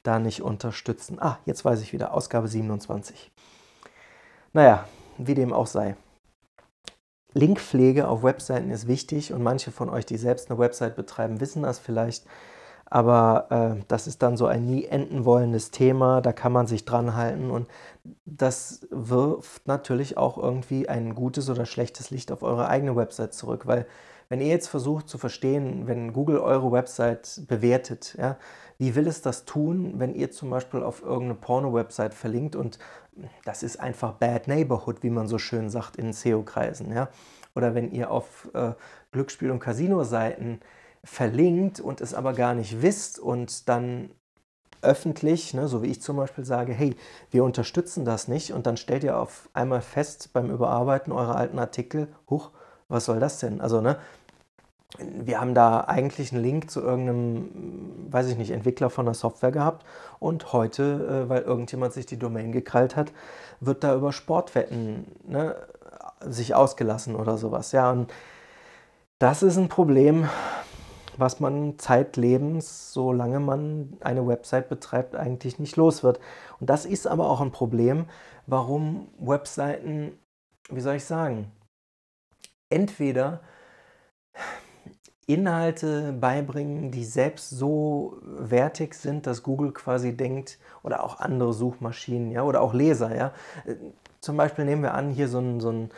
da 0.03 0.19
nicht 0.19 0.43
unterstützen. 0.43 1.19
Ah, 1.21 1.39
jetzt 1.47 1.65
weiß 1.65 1.81
ich 1.81 1.93
wieder, 1.93 2.13
Ausgabe 2.15 2.47
27. 2.47 3.33
Naja, 4.53 4.87
wie 5.19 5.35
dem 5.35 5.53
auch 5.53 5.67
sei. 5.67 5.97
Linkpflege 7.33 8.07
auf 8.07 8.23
Webseiten 8.23 8.71
ist 8.71 8.87
wichtig 8.87 9.33
und 9.33 9.43
manche 9.43 9.73
von 9.73 9.91
euch, 9.91 10.07
die 10.07 10.19
selbst 10.19 10.51
eine 10.51 10.59
Website 10.59 10.95
betreiben, 10.95 11.41
wissen 11.41 11.63
das 11.63 11.79
vielleicht. 11.79 12.27
Aber 12.87 13.47
äh, 13.51 13.85
das 13.89 14.07
ist 14.07 14.23
dann 14.23 14.37
so 14.37 14.47
ein 14.47 14.67
nie 14.67 14.85
enden 14.85 15.25
wollendes 15.25 15.71
Thema, 15.71 16.21
da 16.21 16.33
kann 16.33 16.53
man 16.53 16.67
sich 16.67 16.85
dran 16.85 17.17
halten 17.17 17.51
und 17.51 17.69
das 18.27 18.87
wirft 18.91 19.67
natürlich 19.67 20.17
auch 20.17 20.39
irgendwie 20.39 20.89
ein 20.89 21.15
gutes 21.15 21.49
oder 21.49 21.67
schlechtes 21.67 22.11
Licht 22.11 22.31
auf 22.31 22.43
eure 22.43 22.69
eigene 22.69 22.95
Website 22.95 23.33
zurück, 23.35 23.67
weil 23.67 23.87
wenn 24.29 24.41
ihr 24.41 24.49
jetzt 24.49 24.69
versucht 24.69 25.09
zu 25.09 25.19
verstehen, 25.19 25.87
wenn 25.87 26.13
Google 26.13 26.39
eure 26.39 26.73
Website 26.73 27.43
bewertet, 27.47 28.17
ja, 28.19 28.37
wie 28.79 28.95
will 28.95 29.07
es 29.07 29.23
das 29.23 29.45
tun, 29.45 29.95
wenn 29.99 30.15
ihr 30.15 30.31
zum 30.31 30.51
Beispiel 30.51 30.83
auf 30.83 31.03
irgendeine 31.03 31.35
Porno-Website 31.35 32.15
verlinkt 32.15 32.57
und 32.57 32.79
das 33.45 33.63
ist 33.63 33.79
einfach 33.79 34.13
Bad 34.15 34.49
Neighborhood, 34.49 35.03
wie 35.03 35.11
man 35.11 35.29
so 35.29 35.39
schön 35.39 35.71
sagt 35.71 35.97
in 35.97 36.13
SEO-Kreisen, 36.13 36.93
ja? 36.93 37.09
Oder 37.55 37.75
wenn 37.75 37.93
ihr 37.93 38.11
auf 38.11 38.51
äh, 38.55 38.73
Glücksspiel- 39.13 39.53
und 39.53 39.61
Casino-Seiten 39.61 40.61
verlinkt 41.05 41.81
und 41.81 42.01
es 42.01 42.15
aber 42.15 42.33
gar 42.33 42.55
nicht 42.55 42.83
wisst 42.83 43.19
und 43.19 43.69
dann 43.69 44.11
öffentlich, 44.83 45.55
ne, 45.55 45.69
so 45.69 45.83
wie 45.83 45.89
ich 45.89 46.03
zum 46.03 46.17
Beispiel 46.17 46.45
sage, 46.45 46.73
hey, 46.73 46.95
wir 47.31 47.45
unterstützen 47.45 48.05
das 48.05 48.29
nicht 48.29 48.53
und 48.53 48.67
dann 48.67 48.77
stellt 48.77 49.05
ihr 49.05 49.19
auf 49.19 49.49
einmal 49.55 49.81
fest 49.81 50.31
beim 50.33 50.51
Überarbeiten 50.51 51.13
eurer 51.13 51.37
alten 51.37 51.59
Artikel, 51.59 52.09
huch, 52.29 52.51
was 52.89 53.07
soll 53.07 53.19
das 53.19 53.39
denn? 53.39 53.61
Also, 53.61 53.81
ne, 53.81 53.99
wir 54.99 55.41
haben 55.41 55.55
da 55.55 55.81
eigentlich 55.81 56.33
einen 56.33 56.43
Link 56.43 56.71
zu 56.71 56.81
irgendeinem, 56.81 57.49
weiß 58.11 58.29
ich 58.29 58.37
nicht, 58.37 58.51
Entwickler 58.51 58.91
von 58.91 59.07
der 59.07 59.15
Software 59.15 59.51
gehabt 59.51 59.85
und 60.21 60.53
heute, 60.53 61.25
äh, 61.25 61.29
weil 61.29 61.43
irgendjemand 61.43 61.93
sich 61.93 62.07
die 62.07 62.19
Domain 62.19 62.53
gekrallt 62.53 62.95
hat, 62.95 63.13
wird 63.61 63.83
da 63.83 63.95
über 63.95 64.13
Sportwetten 64.13 65.07
ne, 65.27 65.57
sich 66.21 66.55
ausgelassen 66.55 67.17
oder 67.17 67.39
sowas. 67.39 67.73
Ja, 67.73 67.91
und 67.91 68.13
das 69.19 69.43
ist 69.43 69.57
ein 69.57 69.69
Problem, 69.69 70.29
was 71.19 71.41
man 71.41 71.79
zeitlebens, 71.79 72.93
solange 72.93 73.41
man 73.41 73.97
eine 74.01 74.27
Website 74.27 74.69
betreibt, 74.69 75.15
eigentlich 75.15 75.59
nicht 75.59 75.77
los 75.77 76.03
wird. 76.03 76.21
Und 76.61 76.71
das 76.71 76.87
ist 76.87 77.07
aber 77.07 77.29
auch 77.29 77.41
ein 77.41 77.53
Problem, 77.53 78.07
warum 78.47 79.09
Webseiten, 79.19 80.19
wie 80.71 80.81
soll 80.81 80.97
ich 80.97 81.05
sagen, 81.05 81.51
entweder 82.71 83.41
Inhalte 85.27 86.13
beibringen, 86.13 86.91
die 86.91 87.05
selbst 87.05 87.51
so 87.51 88.19
wertig 88.23 88.95
sind, 88.95 89.27
dass 89.27 89.43
Google 89.43 89.73
quasi 89.73 90.17
denkt, 90.17 90.59
oder 90.83 91.03
auch 91.03 91.19
andere 91.19 91.55
Suchmaschinen, 91.55 92.31
ja, 92.31 92.43
oder 92.43 92.61
auch 92.61 92.75
Leser, 92.75 93.17
ja. 93.17 93.33
Zum 94.21 94.37
Beispiel 94.37 94.65
nehmen 94.65 94.83
wir 94.83 94.95
an, 94.95 95.11
hier 95.11 95.29
so 95.29 95.39
ein, 95.39 95.61
so 95.61 95.71
ein 95.71 95.85
äh, 95.85 95.93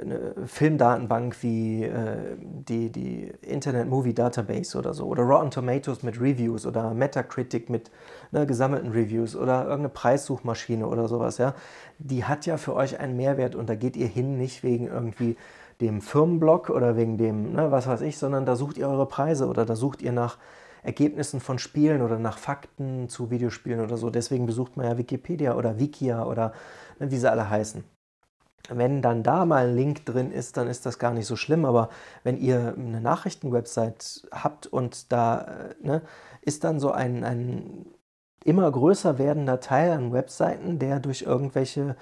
eine 0.00 0.34
Filmdatenbank 0.46 1.42
wie 1.42 1.84
äh, 1.84 2.36
die, 2.40 2.90
die 2.90 3.32
Internet 3.42 3.88
Movie 3.88 4.14
Database 4.14 4.76
oder 4.78 4.94
so 4.94 5.06
oder 5.06 5.22
Rotten 5.22 5.50
Tomatoes 5.50 6.02
mit 6.02 6.20
Reviews 6.20 6.66
oder 6.66 6.94
Metacritic 6.94 7.70
mit 7.70 7.90
ne, 8.32 8.46
gesammelten 8.46 8.90
Reviews 8.90 9.36
oder 9.36 9.62
irgendeine 9.62 9.90
Preissuchmaschine 9.90 10.86
oder 10.86 11.08
sowas, 11.08 11.38
ja, 11.38 11.54
die 11.98 12.24
hat 12.24 12.46
ja 12.46 12.56
für 12.56 12.74
euch 12.74 12.98
einen 12.98 13.16
Mehrwert 13.16 13.54
und 13.54 13.68
da 13.68 13.74
geht 13.74 13.96
ihr 13.96 14.08
hin 14.08 14.38
nicht 14.38 14.62
wegen 14.62 14.88
irgendwie 14.88 15.36
dem 15.80 16.00
Firmenblog 16.00 16.70
oder 16.70 16.96
wegen 16.96 17.18
dem, 17.18 17.52
ne, 17.52 17.70
was 17.70 17.86
weiß 17.86 18.00
ich, 18.02 18.18
sondern 18.18 18.46
da 18.46 18.56
sucht 18.56 18.78
ihr 18.78 18.88
eure 18.88 19.06
Preise 19.06 19.46
oder 19.46 19.64
da 19.64 19.76
sucht 19.76 20.02
ihr 20.02 20.12
nach 20.12 20.38
Ergebnissen 20.82 21.40
von 21.40 21.58
Spielen 21.58 22.02
oder 22.02 22.18
nach 22.18 22.38
Fakten 22.38 23.08
zu 23.08 23.30
Videospielen 23.30 23.80
oder 23.80 23.96
so. 23.96 24.10
Deswegen 24.10 24.46
besucht 24.46 24.76
man 24.76 24.86
ja 24.86 24.96
Wikipedia 24.96 25.54
oder 25.56 25.78
Wikia 25.78 26.24
oder 26.24 26.52
ne, 26.98 27.10
wie 27.10 27.16
sie 27.16 27.30
alle 27.30 27.48
heißen 27.50 27.97
wenn 28.68 29.02
dann 29.02 29.22
da 29.22 29.44
mal 29.44 29.68
ein 29.68 29.76
Link 29.76 30.04
drin 30.04 30.30
ist, 30.30 30.56
dann 30.56 30.68
ist 30.68 30.84
das 30.86 30.98
gar 30.98 31.12
nicht 31.12 31.26
so 31.26 31.36
schlimm. 31.36 31.64
Aber 31.64 31.88
wenn 32.22 32.38
ihr 32.38 32.74
eine 32.76 33.00
Nachrichtenwebsite 33.00 34.28
habt 34.30 34.66
und 34.66 35.10
da 35.12 35.40
äh, 35.40 35.86
ne, 35.86 36.02
ist 36.42 36.64
dann 36.64 36.80
so 36.80 36.90
ein, 36.90 37.24
ein 37.24 37.86
immer 38.44 38.70
größer 38.70 39.18
werdender 39.18 39.60
Teil 39.60 39.92
an 39.92 40.12
Webseiten, 40.12 40.78
der 40.78 41.00
durch 41.00 41.22
irgendwelche 41.22 41.96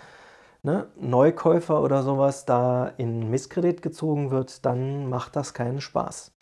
ne, 0.62 0.88
Neukäufer 0.96 1.82
oder 1.82 2.02
sowas 2.02 2.44
da 2.44 2.92
in 2.96 3.30
Misskredit 3.30 3.82
gezogen 3.82 4.30
wird, 4.30 4.64
dann 4.66 5.08
macht 5.08 5.36
das 5.36 5.54
keinen 5.54 5.80
Spaß. 5.80 6.32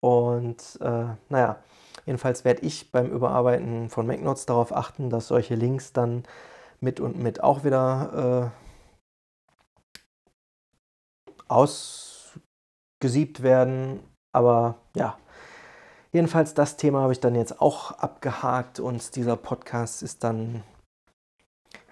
Und 0.00 0.78
äh, 0.80 1.06
naja, 1.28 1.56
jedenfalls 2.04 2.44
werde 2.44 2.62
ich 2.62 2.92
beim 2.92 3.10
Überarbeiten 3.10 3.88
von 3.90 4.06
MacNotes 4.06 4.46
darauf 4.46 4.74
achten, 4.74 5.10
dass 5.10 5.28
solche 5.28 5.54
Links 5.54 5.92
dann 5.92 6.24
mit 6.80 7.00
und 7.00 7.18
mit 7.18 7.42
auch 7.42 7.64
wieder 7.64 8.52
äh, 8.52 8.65
ausgesiebt 11.48 13.42
werden. 13.42 14.00
Aber 14.32 14.76
ja, 14.94 15.16
jedenfalls 16.12 16.54
das 16.54 16.76
Thema 16.76 17.00
habe 17.02 17.12
ich 17.12 17.20
dann 17.20 17.34
jetzt 17.34 17.60
auch 17.60 17.92
abgehakt 17.92 18.80
und 18.80 19.16
dieser 19.16 19.36
Podcast 19.36 20.02
ist 20.02 20.24
dann, 20.24 20.62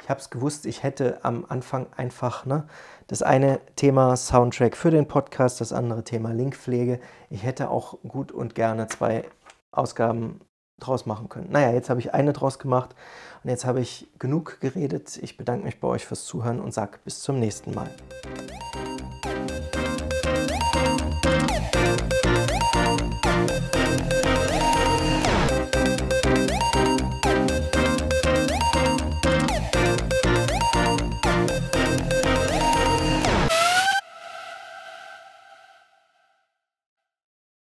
ich 0.02 0.10
habe 0.10 0.20
es 0.20 0.30
gewusst, 0.30 0.66
ich 0.66 0.82
hätte 0.82 1.24
am 1.24 1.46
Anfang 1.48 1.86
einfach 1.96 2.44
ne, 2.44 2.66
das 3.06 3.22
eine 3.22 3.60
Thema 3.76 4.16
Soundtrack 4.16 4.76
für 4.76 4.90
den 4.90 5.08
Podcast, 5.08 5.60
das 5.60 5.72
andere 5.72 6.04
Thema 6.04 6.32
Linkpflege. 6.32 7.00
Ich 7.30 7.42
hätte 7.42 7.70
auch 7.70 7.98
gut 8.06 8.32
und 8.32 8.54
gerne 8.54 8.86
zwei 8.88 9.24
Ausgaben 9.72 10.40
draus 10.80 11.06
machen 11.06 11.28
können. 11.28 11.50
Naja, 11.50 11.72
jetzt 11.72 11.90
habe 11.90 12.00
ich 12.00 12.14
eine 12.14 12.32
draus 12.32 12.58
gemacht 12.58 12.94
und 13.42 13.50
jetzt 13.50 13.64
habe 13.64 13.80
ich 13.80 14.08
genug 14.18 14.60
geredet. 14.60 15.18
Ich 15.22 15.36
bedanke 15.36 15.64
mich 15.64 15.80
bei 15.80 15.88
euch 15.88 16.04
fürs 16.04 16.24
Zuhören 16.24 16.60
und 16.60 16.74
sage 16.74 16.98
bis 17.04 17.20
zum 17.20 17.38
nächsten 17.38 17.74
Mal. 17.74 17.90